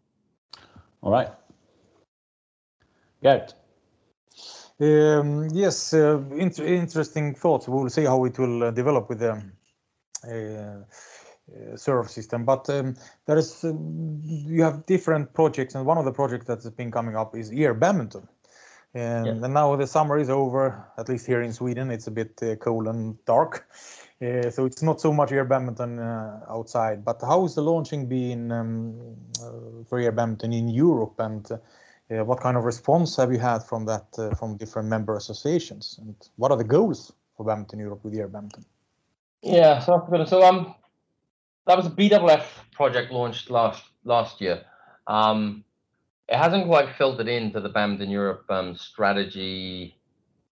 [1.01, 1.29] All right.
[3.21, 3.53] Gert.
[4.81, 7.67] Um, yes, uh, inter interesting thoughts.
[7.67, 9.41] We will see how it will uh, develop with the
[10.23, 10.85] Uh,
[11.51, 12.45] uh, serve system.
[12.45, 16.69] But um, there is um, you have different projects, and one of the projects that's
[16.69, 18.27] been coming up is air badminton.
[18.93, 19.31] And, yeah.
[19.31, 22.55] and, now the summer is over, at least here in Sweden, it's a bit uh,
[22.57, 23.67] cold and dark.
[24.21, 27.03] Uh, so it's not so much air badminton uh, outside.
[27.03, 31.51] But how is the launching been um, uh, for air badminton in Europe, and
[32.11, 35.99] uh, what kind of response have you had from that uh, from different member associations,
[36.01, 38.65] and what are the goals for badminton Europe with air badminton?
[39.41, 40.75] Yeah, so so um,
[41.67, 44.63] that was a BWF project launched last last year.
[45.07, 45.63] Um,
[46.27, 49.97] it hasn't quite filtered into the badminton Europe um, strategy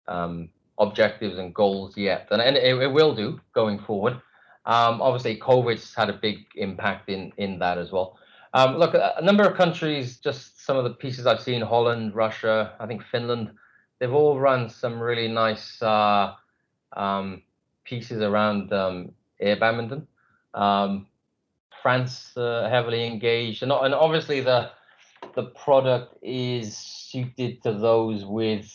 [0.07, 4.15] um, objectives and goals yet, and, and it, it will do going forward.
[4.67, 8.19] Um, obviously, COVID's had a big impact in in that as well.
[8.55, 12.73] Um, look, a, number of countries, just some of the pieces I've seen: Holland, Russia,
[12.79, 13.51] I think Finland.
[13.99, 16.35] They've all run some really nice uh,
[16.97, 17.43] um,
[17.85, 20.07] pieces around um, air badminton.
[20.55, 21.07] Um,
[21.83, 24.71] France uh, heavily engaged, and, and obviously the
[25.35, 28.71] the product is suited to those with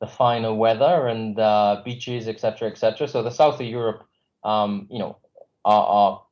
[0.00, 3.08] the finer weather and uh, beaches, etc., etc.
[3.08, 4.04] So the south of Europe,
[4.42, 5.16] um, you know,
[5.64, 6.23] are, are,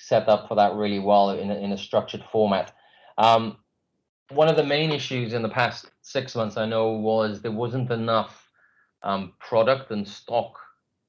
[0.00, 2.72] set up for that really well in a, in a structured format.
[3.18, 3.58] Um,
[4.30, 7.90] one of the main issues in the past six months, I know, was there wasn't
[7.90, 8.48] enough
[9.02, 10.58] um, product and stock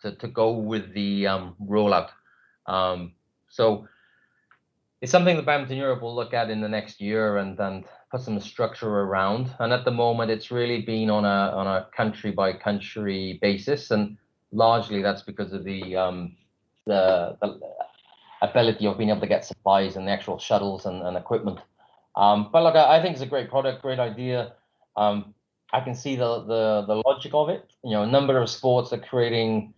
[0.01, 2.10] to, to go with the um, rollout.
[2.65, 3.13] Um,
[3.49, 3.88] so
[5.01, 8.21] it's something that Badminton Europe will look at in the next year and and put
[8.21, 9.51] some structure around.
[9.60, 13.91] And at the moment, it's really been on a on a country by country basis,
[13.91, 14.17] and
[14.51, 16.36] largely that's because of the um,
[16.86, 17.60] the, the
[18.41, 21.60] ability of being able to get supplies and the actual shuttles and, and equipment.
[22.15, 24.54] Um, but look, I, I, think it's a great product, great idea.
[24.97, 25.34] Um,
[25.71, 27.71] I can see the, the the logic of it.
[27.84, 29.73] You know, a number of sports are creating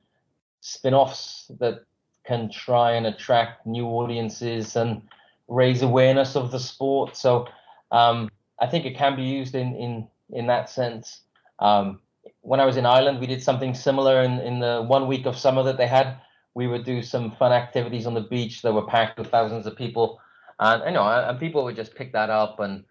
[0.61, 1.83] spin-offs that
[2.25, 5.01] can try and attract new audiences and
[5.47, 7.15] raise awareness of the sport.
[7.15, 7.47] So
[7.91, 11.21] um, I think it can be used in in in that sense.
[11.59, 11.99] Um,
[12.41, 15.37] when I was in Ireland, we did something similar in, in the one week of
[15.37, 16.17] summer that they had.
[16.55, 19.75] We would do some fun activities on the beach that were packed with thousands of
[19.75, 20.19] people,
[20.59, 22.83] and you know, and people would just pick that up and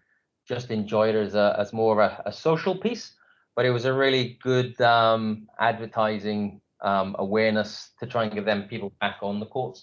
[0.47, 3.13] just enjoy it as a as more of a, a social piece.
[3.55, 8.63] But it was a really good um, advertising um, awareness to try and get them
[8.67, 9.81] people back on the courts.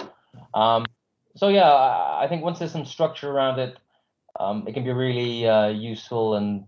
[0.55, 0.87] Um,
[1.37, 3.79] so yeah, I think once there's some structure around it,
[4.39, 6.65] um, it can be really uh, useful and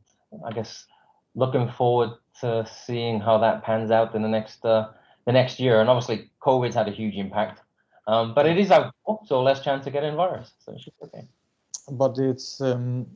[0.46, 0.86] I guess
[1.34, 4.88] looking forward to seeing how that pans out in the next uh,
[5.26, 5.80] the next year.
[5.80, 7.60] And obviously, COVID's had a huge impact,
[8.06, 10.52] um, but it is outdoor, so less chance of getting virus.
[10.64, 11.26] So it should be okay.
[11.90, 13.06] But it's um,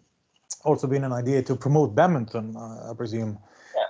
[0.65, 3.39] also been an idea to promote badminton, uh, I presume,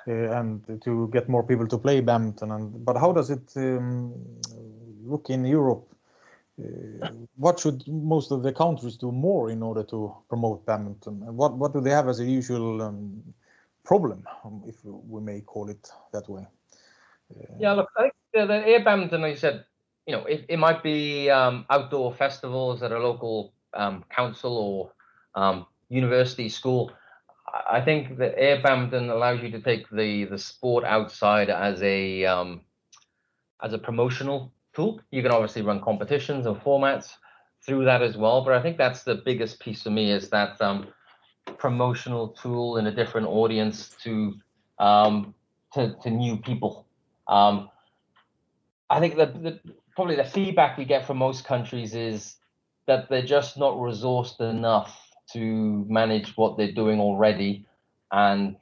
[0.06, 0.30] yeah.
[0.30, 2.50] uh, and to get more people to play badminton.
[2.52, 4.14] And but how does it um,
[5.04, 5.86] look in Europe?
[6.58, 11.22] Uh, what should most of the countries do more in order to promote badminton?
[11.26, 13.22] And what, what do they have as a usual um,
[13.84, 16.46] problem, um, if we may call it that way?
[17.58, 19.64] Yeah, look, I think the, the air badminton, like you said,
[20.06, 24.92] you know, it, it might be um, outdoor festivals at a local um, council or
[25.40, 26.92] um, university school.
[27.70, 32.24] I think that air badminton allows you to take the the sport outside as a
[32.26, 32.62] um,
[33.62, 35.00] as a promotional tool.
[35.10, 37.12] You can obviously run competitions and formats
[37.64, 38.44] through that as well.
[38.44, 40.88] But I think that's the biggest piece for me is that um,
[41.58, 44.34] promotional tool in a different audience to
[44.78, 45.34] um,
[45.74, 46.85] to, to new people.
[47.28, 47.70] Um,
[48.88, 49.60] I think that the,
[49.94, 52.36] probably the feedback we get from most countries is
[52.86, 57.66] that they're just not resourced enough to manage what they're doing already,
[58.12, 58.56] and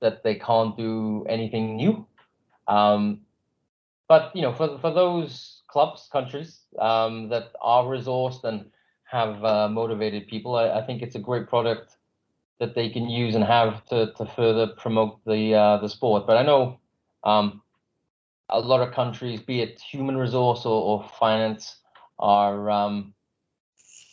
[0.00, 2.06] that they can't do anything new.
[2.68, 3.20] Um,
[4.08, 8.66] but you know, for for those clubs, countries um, that are resourced and
[9.04, 10.54] have uh, motivated people.
[10.56, 11.96] I, I, think it's a great product
[12.60, 16.26] that they can use and have to, to further promote the uh, the sport.
[16.26, 16.78] But I know
[17.24, 17.62] um,
[18.50, 21.76] a lot of countries, be it human resource or, or finance,
[22.18, 23.14] are um,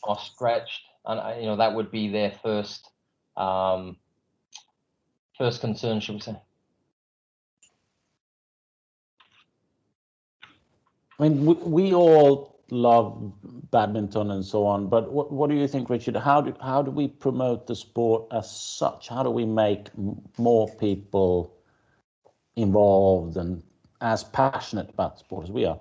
[0.03, 2.89] are stretched, and you know that would be their first
[3.35, 3.97] um,
[5.37, 6.35] first concern, should we say?
[11.19, 13.33] I mean, we, we all love
[13.71, 16.15] badminton and so on, but what, what do you think, Richard?
[16.15, 19.07] How do how do we promote the sport as such?
[19.07, 19.89] How do we make
[20.37, 21.53] more people
[22.55, 23.63] involved and
[24.01, 25.79] as passionate about sport as we are?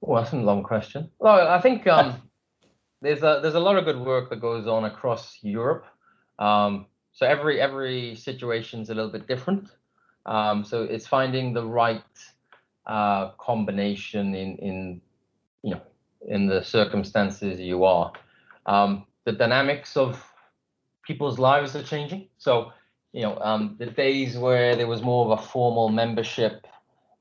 [0.00, 1.10] Well, that's a long question.
[1.18, 2.22] Well, I think um,
[3.02, 5.84] there's a there's a lot of good work that goes on across Europe.
[6.38, 9.68] Um, so every every situation is a little bit different.
[10.26, 12.02] Um, so it's finding the right
[12.86, 15.00] uh, combination in in
[15.62, 15.80] you know
[16.26, 18.12] in the circumstances you are.
[18.66, 20.24] Um, the dynamics of
[21.02, 22.28] people's lives are changing.
[22.38, 22.72] So,
[23.12, 26.66] you know, um, the days where there was more of a formal membership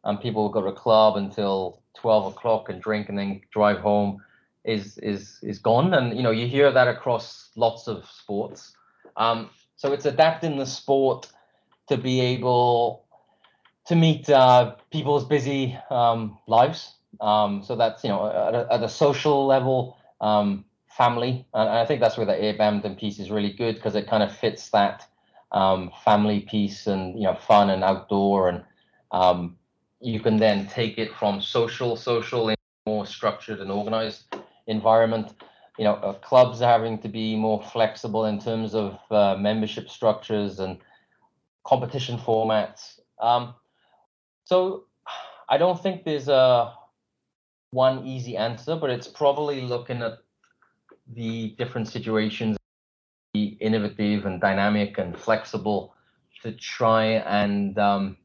[0.03, 3.79] and people would go to a club until 12 o'clock and drink and then drive
[3.79, 4.21] home
[4.63, 5.93] is is is gone.
[5.93, 8.73] And you know, you hear that across lots of sports.
[9.17, 11.29] Um, so it's adapting the sport
[11.87, 13.05] to be able
[13.87, 16.95] to meet uh, people's busy um, lives.
[17.19, 21.85] Um, so that's you know at a, at a social level, um, family, and I
[21.85, 22.53] think that's where the air
[22.95, 25.08] piece is really good because it kind of fits that
[25.51, 28.63] um, family piece and you know fun and outdoor, and
[29.11, 29.57] um,
[29.99, 34.35] you can then take it from social, social, in more structured and organized
[34.67, 35.33] environment.
[35.77, 40.59] You know, uh, clubs having to be more flexible in terms of uh, membership structures
[40.59, 40.77] and
[41.63, 42.99] competition formats.
[43.21, 43.53] Um,
[44.43, 44.85] so
[45.47, 46.73] I don't think there's a
[47.71, 50.19] one easy answer, but it's probably looking at
[51.07, 52.57] the different situations,
[53.33, 55.93] be innovative and dynamic and flexible
[56.41, 58.17] to try and um,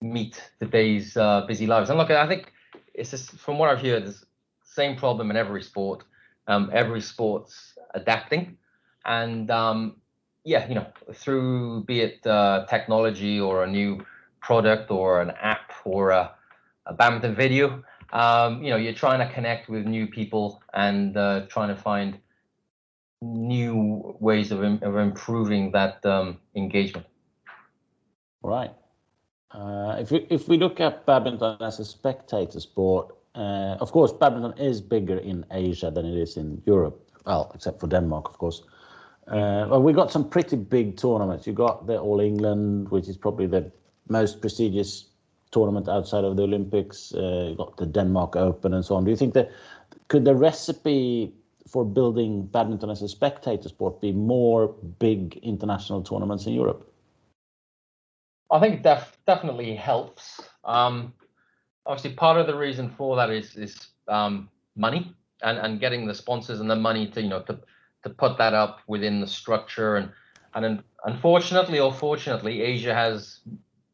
[0.00, 1.90] meet today's uh, busy lives.
[1.90, 2.52] And look, I think
[2.94, 4.16] it's just from what I've heard, the
[4.64, 6.04] same problem in every sport.
[6.48, 8.58] Um, every sport's adapting,
[9.04, 10.00] and um,
[10.42, 14.04] yeah, you know, through be it uh, technology or a new
[14.40, 16.32] product or an app or a,
[16.86, 21.46] a badminton video, um, you know, you're trying to connect with new people and uh,
[21.48, 22.18] trying to find
[23.22, 27.06] new ways of, of improving that um, engagement.
[28.42, 28.72] Right.
[29.52, 34.12] Uh, if we if we look at badminton as a spectator sport, uh, of course,
[34.12, 36.98] badminton is bigger in Asia than it is in Europe.
[37.24, 38.62] Well, except for Denmark, of course.
[39.28, 41.46] Uh, well, we got some pretty big tournaments.
[41.46, 43.70] You've got the All England, which is probably the
[44.08, 45.06] most prestigious
[45.52, 47.14] tournament outside of the Olympics.
[47.14, 49.04] Uh, you got the Denmark Open and so on.
[49.04, 49.52] Do you think that
[50.08, 51.32] could the recipe
[51.68, 56.88] for building badminton as a spectator sport be more big international tournaments in Europe?
[58.50, 60.42] I think def- definitely helps.
[60.64, 61.14] Um,
[61.86, 66.14] obviously, part of the reason for that is is um, money and, and getting the
[66.14, 67.58] sponsors and the money to you know to
[68.02, 70.10] to put that up within the structure and
[70.54, 73.40] and unfortunately or fortunately, Asia has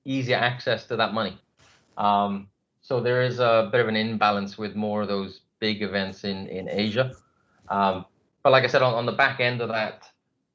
[0.05, 1.39] easier access to that money.
[1.97, 2.49] Um,
[2.83, 6.49] so there is a bit of an imbalance with more of those big events in
[6.49, 7.13] in Asia.
[7.71, 8.05] Um,
[8.43, 10.09] but like I said, on, on the back end of that,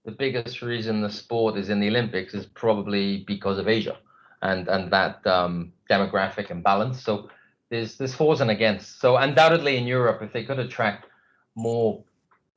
[0.06, 3.98] the biggest reason the sport is in the Olympics is probably because of Asia
[4.42, 7.02] and and that um, demographic imbalance.
[7.02, 7.30] So
[7.70, 9.00] there's there's fours and against.
[9.00, 11.08] So undoubtedly in Europe, if they could attract
[11.56, 12.04] more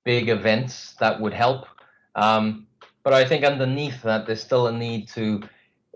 [0.04, 1.66] big events, that would help.
[2.14, 2.66] Um,
[3.02, 5.42] but I think underneath that, there's still a need to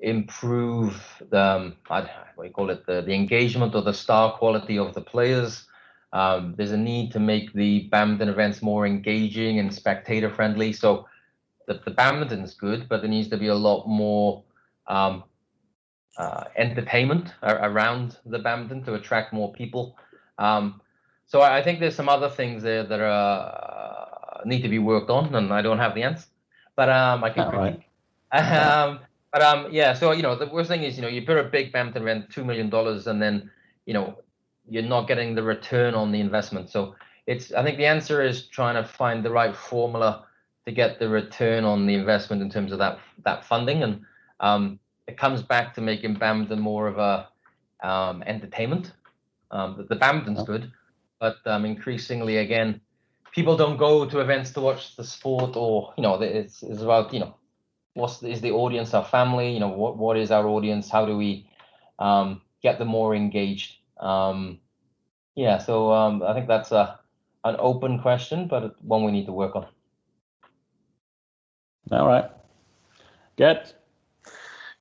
[0.02, 0.96] improve
[1.30, 4.94] the um, what do you call it the, the engagement or the star quality of
[4.94, 5.66] the players.
[6.12, 10.72] Um, there's a need to make the badminton events more engaging and spectator friendly.
[10.72, 11.06] So
[11.66, 14.42] the, the badminton's good, but there needs to be a lot more
[14.88, 15.22] um,
[16.18, 19.96] uh, entertainment around the badminton to attract more people.
[20.38, 20.80] Um,
[21.26, 24.78] so I, I, think there's some other things there that are, uh, need to be
[24.78, 26.26] worked on, and I don't have the answer,
[26.74, 27.86] but um, I can critique.
[28.32, 29.00] Um,
[29.32, 31.44] but um, yeah, so you know, the worst thing is, you know, you put a
[31.44, 33.50] big badminton event, two million dollars, and then,
[33.86, 34.18] you know,
[34.70, 36.70] you're not getting the return on the investment.
[36.70, 36.94] So
[37.26, 40.24] it's, I think the answer is trying to find the right formula
[40.66, 44.02] to get the return on the investment in terms of that that funding, and
[44.40, 47.28] um, it comes back to making badminton more of a
[47.86, 48.92] um, entertainment.
[49.50, 50.70] Um, the, badminton's good,
[51.18, 52.80] but um, increasingly again,
[53.34, 57.12] people don't go to events to watch the sport, or you know, it's, it's about
[57.12, 57.34] you know
[57.94, 61.16] what's is the audience our family you know what what is our audience how do
[61.16, 61.48] we
[61.98, 64.58] um, get them more engaged um,
[65.34, 66.98] yeah so um, i think that's a
[67.44, 69.66] an open question but one we need to work on.
[71.90, 72.30] All right.
[73.36, 73.72] Good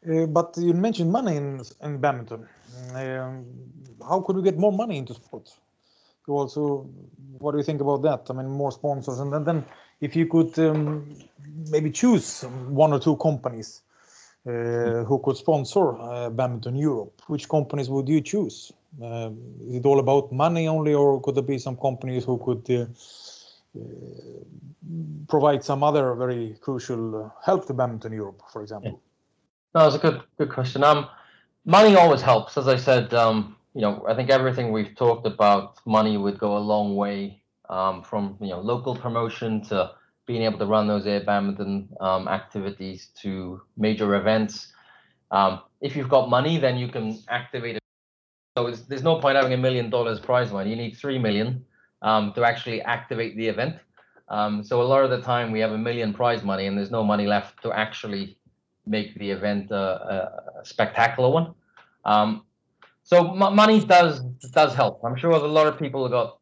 [0.08, 2.48] uh, but you mentioned money in in badminton.
[2.94, 3.46] Um,
[4.08, 5.60] how could we get more money into sports
[6.30, 6.90] you also
[7.40, 8.22] what do you think about that?
[8.30, 9.66] I mean more sponsors and then, then
[10.02, 11.16] if you could um,
[11.70, 13.82] maybe choose one or two companies
[14.50, 18.72] uh, who could sponsor uh, badminton Europe, which companies would you choose?
[19.02, 19.30] Uh,
[19.68, 22.66] is it all about money only, or could there be some companies who could
[25.28, 29.00] provide some other very crucial help to badminton Europe, for example?
[29.76, 30.84] No, that's a good good question.
[30.84, 31.08] Um,
[31.66, 33.14] money always helps, as I said.
[33.14, 37.43] Um, you know, I think everything we've talked about, money would go a long way
[37.70, 39.91] um, from you know local promotion to
[40.30, 44.72] being able to run those air badminton um, activities to major events.
[45.32, 47.84] Um, if you've got money, then you can activate it.
[48.56, 50.70] So there's no point having a million dollars prize money.
[50.70, 51.66] You need three million
[52.04, 53.78] um, to actually activate the event.
[54.28, 56.92] Um, so a lot of the time we have a million prize money and there's
[56.92, 58.38] no money left to actually
[58.86, 59.84] make the event a,
[60.62, 61.56] a spectacular one.
[62.06, 62.44] Um,
[63.02, 64.22] so money does
[64.60, 65.02] does help.
[65.04, 66.38] I'm sure a lot of people have got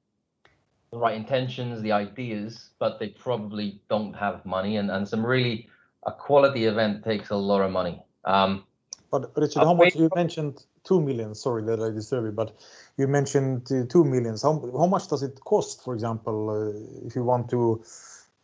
[0.98, 4.78] the right intentions, the ideas, but they probably don't have money.
[4.78, 5.70] And, and some really
[6.06, 8.02] a quality event takes a lot of money.
[8.26, 8.64] Um,
[9.12, 11.34] but Richard, how much you mentioned two million?
[11.36, 12.60] Sorry that I disturb you, but
[12.98, 14.42] you mentioned uh, two millions.
[14.42, 17.82] How how much does it cost, for example, uh, if you want to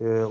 [0.01, 0.30] uh,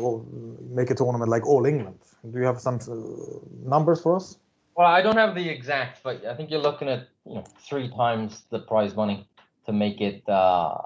[0.75, 1.99] make a tournament like All England?
[2.31, 4.39] Do you have some uh, numbers for us?
[4.75, 7.91] Well, I don't have the exact, but I think you're looking at you know three
[7.91, 9.29] times the prize money
[9.67, 10.79] to make it uh,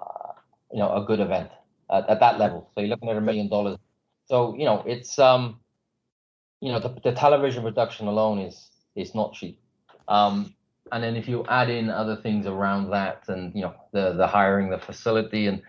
[0.73, 1.51] you know a good event
[1.91, 2.71] at, at that level.
[2.75, 3.79] So you're looking at a million dollars.
[4.27, 5.61] So you know it's um
[6.61, 9.61] you know the, the television production alone is is not cheap.
[10.09, 10.55] Um,
[10.93, 14.27] and then if you add in other things around that, and you know the the
[14.27, 15.63] hiring the facility and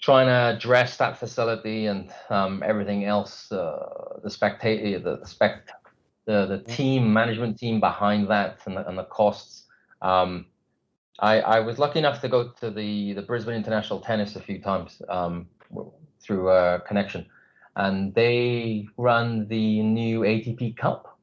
[0.00, 5.72] trying to address that facility and um, everything else, uh, the spectator, the, the spect,
[6.26, 9.64] the the team management team behind that, and the, and the costs.
[10.02, 10.46] Um,
[11.18, 14.60] I, I was lucky enough to go to the, the Brisbane International Tennis a few
[14.60, 15.46] times um,
[16.20, 17.26] through a connection,
[17.76, 21.18] and they run the new ATP Cup.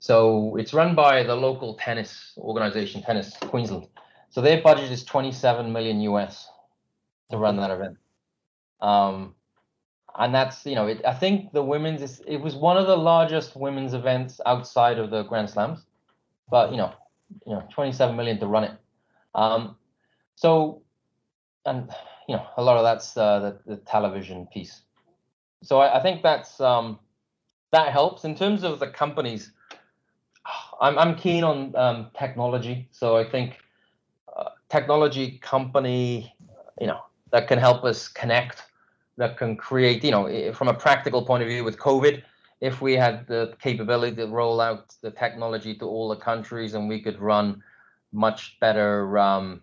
[0.00, 3.86] So it's run by the local tennis organization, Tennis Queensland.
[4.30, 6.48] So their budget is 27 million US
[7.30, 7.98] to run that event.
[8.80, 9.34] Um,
[10.18, 12.96] and that's you know, it, I think the women's is, it was one of the
[12.96, 15.86] largest women's events outside of the Grand Slams,
[16.50, 16.92] but you know,
[17.46, 18.72] you know, 27 million to run it.
[19.34, 19.76] Um,
[20.34, 20.82] so,
[21.64, 21.90] and
[22.28, 24.82] you know, a lot of that's uh, the, the television piece.
[25.62, 26.98] So I, I think that's um,
[27.72, 29.52] that helps in terms of the companies.
[30.80, 33.58] I'm I'm keen on um, technology, so I think
[34.36, 36.34] uh, technology company,
[36.80, 38.62] you know, that can help us connect,
[39.16, 42.22] that can create, you know, from a practical point of view with COVID,
[42.60, 46.88] if we had the capability to roll out the technology to all the countries and
[46.88, 47.62] we could run
[48.12, 49.62] much better um,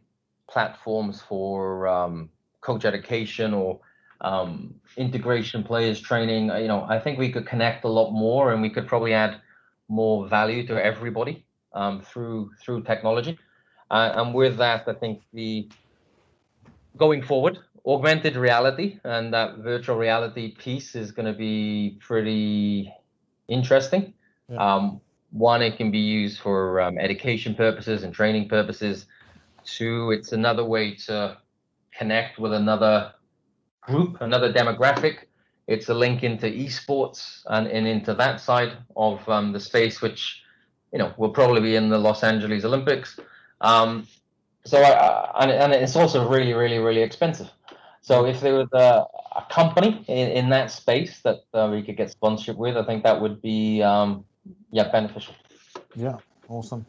[0.50, 2.30] platforms for um,
[2.62, 3.80] coach education or
[4.22, 6.48] um, integration players training.
[6.48, 9.42] You know, I think we could connect a lot more, and we could probably add
[9.88, 13.38] more value to everybody um, through through technology.
[13.92, 15.70] Uh, and with that, I think the
[16.98, 22.94] going forward, augmented reality and that virtual reality piece is going to be pretty
[23.48, 24.14] interesting.
[24.50, 24.58] Yeah.
[24.58, 25.02] Um,
[25.32, 29.06] one, it can be used for um, education purposes and training purposes.
[29.64, 31.38] Two, it's another way to
[31.98, 33.14] connect with another
[33.82, 35.26] group, another demographic.
[35.68, 40.42] It's a link into esports and, and into that side of um, the space, which
[40.92, 43.20] you know will probably be in the Los Angeles Olympics.
[43.62, 44.08] Um,
[44.66, 47.50] so, I, and, and it's also really, really, really expensive.
[48.02, 49.06] So, if there was a,
[49.36, 53.04] a company in, in that space that uh, we could get sponsorship with, I think
[53.04, 54.26] that would be um,
[54.72, 55.36] yeah beneficial.
[55.96, 56.18] Yeah
[56.50, 56.86] awesome.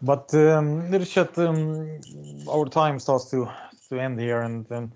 [0.00, 2.00] But um, Richard, um,
[2.48, 3.48] our time starts to
[3.88, 4.92] to end here and um,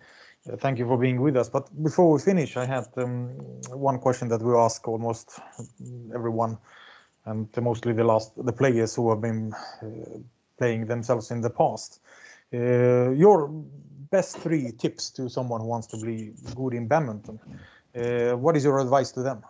[0.59, 1.49] thank you for being with us.
[1.49, 3.29] But before we finish i had um,
[3.71, 5.41] one question that we ask almost
[6.15, 6.57] everyone
[7.27, 9.53] and mostly the last the players who have been
[9.83, 9.87] uh,
[10.59, 12.01] playing themselves in the past.
[12.55, 13.49] Uh, your
[14.11, 17.41] best three tips to someone who wants to be good in badminton
[17.97, 19.43] uh, what is your advice to them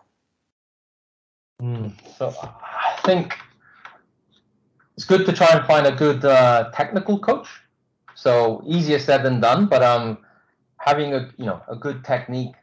[1.62, 1.92] Mm.
[2.16, 3.34] So I think
[4.96, 7.48] it's good to try and find a good uh, technical coach.
[8.14, 10.18] So easier said than done, but um,
[10.78, 12.54] having a you know a good technique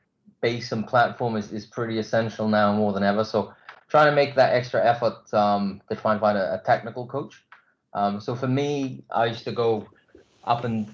[0.42, 3.24] base and platform is, is pretty essential now more than ever.
[3.24, 3.54] So
[3.88, 7.44] trying to make that extra effort um, to try and find a, a technical coach.
[7.94, 9.88] Um, so for me, I used to go
[10.46, 10.94] up and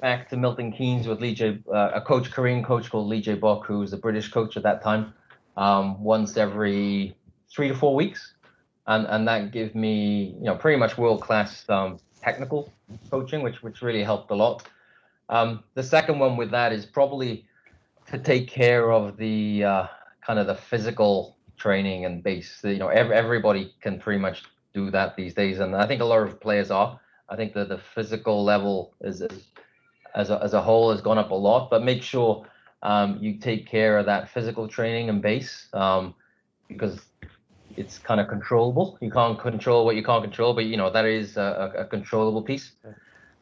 [0.00, 3.38] back to Milton Keynes with Lee Jae, uh, a coach, Korean coach called Lee Jae
[3.38, 5.12] Bok, who was a British coach at that time.
[5.56, 7.16] Um, once every
[7.50, 8.34] three to four weeks,
[8.86, 12.72] and and that gave me you know pretty much world class um, technical
[13.10, 14.68] coaching, which which really helped a lot.
[15.28, 17.46] Um, the second one with that is probably
[18.06, 19.86] to take care of the uh,
[20.24, 22.60] kind of the physical training and base.
[22.62, 24.44] You know, every, everybody can pretty much
[24.74, 27.00] do that these days, and I think a lot of players are.
[27.28, 29.48] I think that the physical level is, is
[30.14, 32.46] as a, as a whole has gone up a lot, but make sure
[32.82, 36.14] um, you take care of that physical training and base um,
[36.68, 37.00] because
[37.76, 38.98] it's kind of controllable.
[39.00, 42.42] You can't control what you can't control, but you know that is a, a controllable
[42.42, 42.72] piece.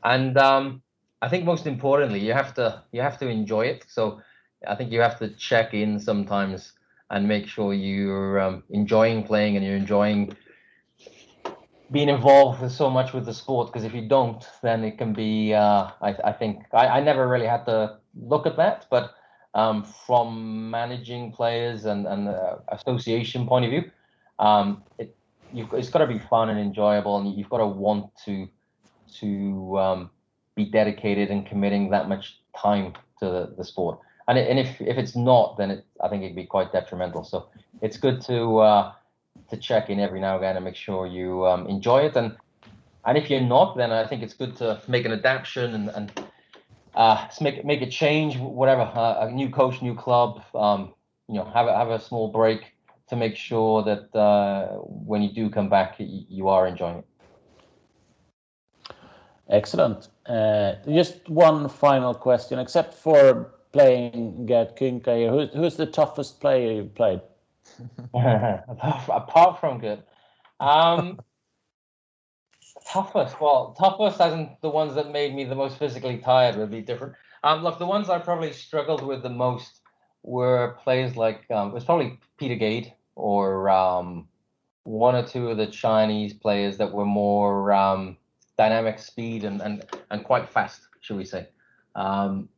[0.03, 0.83] And um,
[1.23, 3.85] I think most importantly, you have to you have to enjoy it.
[3.89, 4.21] So
[4.67, 6.73] I think you have to check in sometimes
[7.11, 10.37] and make sure you're um, enjoying playing and you're enjoying
[11.91, 15.55] being involved so much with the sport because if you don't, then it can be.
[15.55, 19.15] Uh, I, I think I, I never really had to look at that, but
[19.55, 23.91] um, from managing players and and uh, association point of view,
[24.39, 25.17] um, it
[25.55, 28.49] it's got to be fun and enjoyable, and you've got to want to
[29.21, 30.11] to um,
[30.55, 33.99] be dedicated and committing that much time to the, the sport.
[34.27, 37.25] And, it, and if if it's not, then it I think it'd be quite detrimental.
[37.25, 37.49] So
[37.83, 38.93] it's good to uh,
[39.51, 42.17] to check in every now and again and make sure you um, enjoy it.
[42.17, 42.37] And
[43.05, 46.25] and if you're not, then I think it's good to make an adaptation and and
[46.95, 48.83] uh, make make a change, whatever.
[48.83, 50.43] Uh, a new coach, new club.
[50.55, 50.95] Um,
[51.29, 52.74] you know, have a, have a small break
[53.15, 57.07] to make sure that uh, when you do come back, you are enjoying it.
[59.49, 60.09] Excellent.
[60.27, 62.59] Uh, just one final question.
[62.59, 67.21] Except for playing Gert Kuhnke, who's who's the toughest player you've played?
[68.15, 70.03] apart from good.
[70.61, 71.21] Um,
[72.93, 76.71] toughest, well, toughest as in the ones that made me the most physically tired would
[76.71, 77.15] be different.
[77.43, 79.83] Um, look, the ones I probably struggled with the most
[80.23, 84.29] were players like um, it was probably Peter Gade or um,
[84.85, 88.17] one or two of the Chinese players that were more um,
[88.59, 91.49] dynamic speed and, and and quite fast, should we say?
[91.95, 92.49] Um,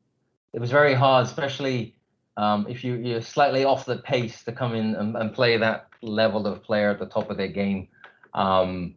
[0.53, 1.95] it was very hard, especially
[2.37, 5.89] um, if you, you're slightly off the pace to come in and, and, play that
[6.03, 7.89] level of player at the top of their game.
[8.35, 8.95] Um,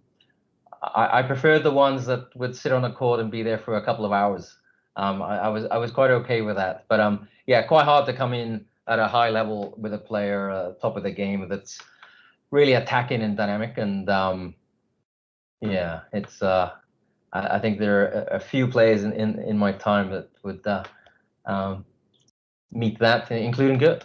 [0.81, 3.75] I, I preferred the ones that would sit on a court and be there for
[3.75, 4.57] a couple of hours.
[4.95, 8.05] Um, I, I, was I was quite okay with that, but um, yeah, quite hard
[8.07, 11.47] to come in at a high level with a player uh, top of the game
[11.47, 11.79] that's
[12.51, 13.77] really attacking and dynamic.
[13.77, 14.55] And um,
[15.61, 16.71] yeah, it's uh,
[17.31, 20.65] I, I, think there are a, few players in, in, in my time that would
[20.65, 20.83] uh,
[21.45, 21.85] um,
[22.71, 24.03] meet that, including good.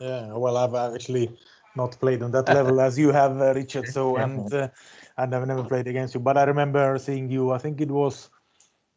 [0.00, 1.30] Yeah, well, I've actually
[1.76, 3.86] not played on that level as you have, uh, Richard.
[3.88, 4.68] So and uh,
[5.18, 7.52] and I've never played against you, but I remember seeing you.
[7.52, 8.30] I think it was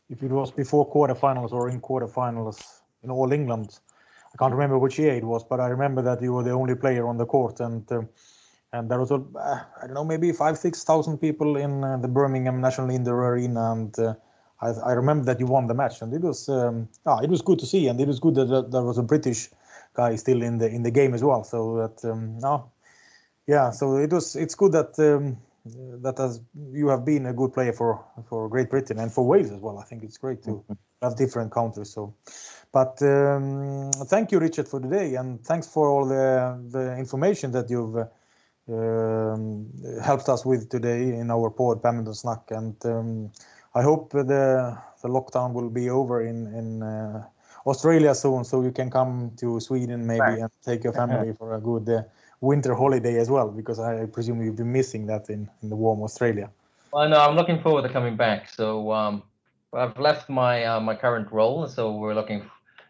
[0.09, 2.63] if it was before quarterfinals or in quarterfinals
[3.03, 3.79] in All England.
[4.33, 6.75] I can't remember which year it was, but I remember that you were the only
[6.75, 8.01] player on the court, and uh,
[8.71, 11.97] and there was a uh, I don't know maybe five six thousand people in uh,
[11.97, 14.15] the Birmingham National Indoor Arena, and uh,
[14.61, 17.41] I, I, remember that you won the match, and it was um, ah, it was
[17.43, 19.49] good to see, and it was good that, that there was a British
[19.93, 21.43] guy still in the in the game as well.
[21.43, 22.71] So that um, no,
[23.45, 26.41] yeah, so it was it's good that um, that as
[26.71, 29.79] you have been a good player for for Great Britain and for Wales as well.
[29.79, 30.73] I think it's great to mm-hmm.
[31.01, 31.91] have different countries.
[31.91, 32.15] So,
[32.71, 37.69] but um, thank you, Richard, for today, and thanks for all the the information that
[37.69, 37.95] you've.
[37.95, 38.05] Uh,
[38.65, 39.67] um,
[40.01, 43.29] helped us with today in our pod badminton snack and um,
[43.75, 47.23] I hope the the lockdown will be over in in uh,
[47.65, 50.39] Australia soon, so you can come to Sweden maybe right.
[50.39, 52.03] and take your family for a good uh,
[52.43, 56.03] winter holiday as well, because I presume you've been missing that in in the warm
[56.03, 56.49] Australia.
[56.91, 58.49] Well, no, I'm looking forward to coming back.
[58.49, 59.23] So um,
[59.73, 62.41] I've left my uh, my current role, so we're looking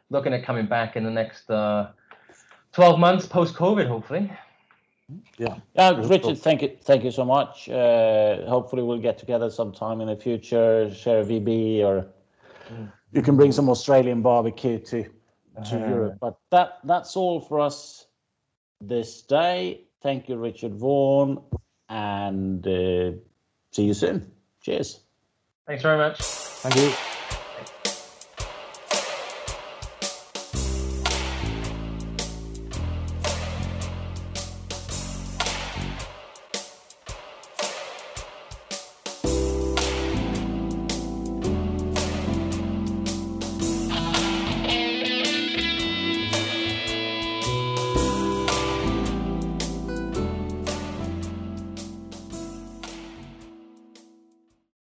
[0.09, 1.91] looking at coming back in the next uh,
[2.73, 4.31] 12 months post COVID, hopefully.
[5.37, 5.55] Yeah.
[5.75, 7.69] Yeah, Richard, thank you, thank you so much.
[7.69, 12.07] Uh, hopefully, we'll get together sometime in the future, share a VB, or
[12.71, 12.91] mm.
[13.11, 15.03] you can bring some Australian barbecue to
[15.69, 16.17] to uh, Europe.
[16.19, 18.02] But that that's all for us
[18.87, 19.81] this day.
[20.01, 21.41] Thank you, Richard Vaughan,
[21.89, 23.11] and uh,
[23.71, 24.31] see you soon.
[24.61, 24.99] Cheers.
[25.67, 26.19] Thanks very much.
[26.21, 27.12] Thank you.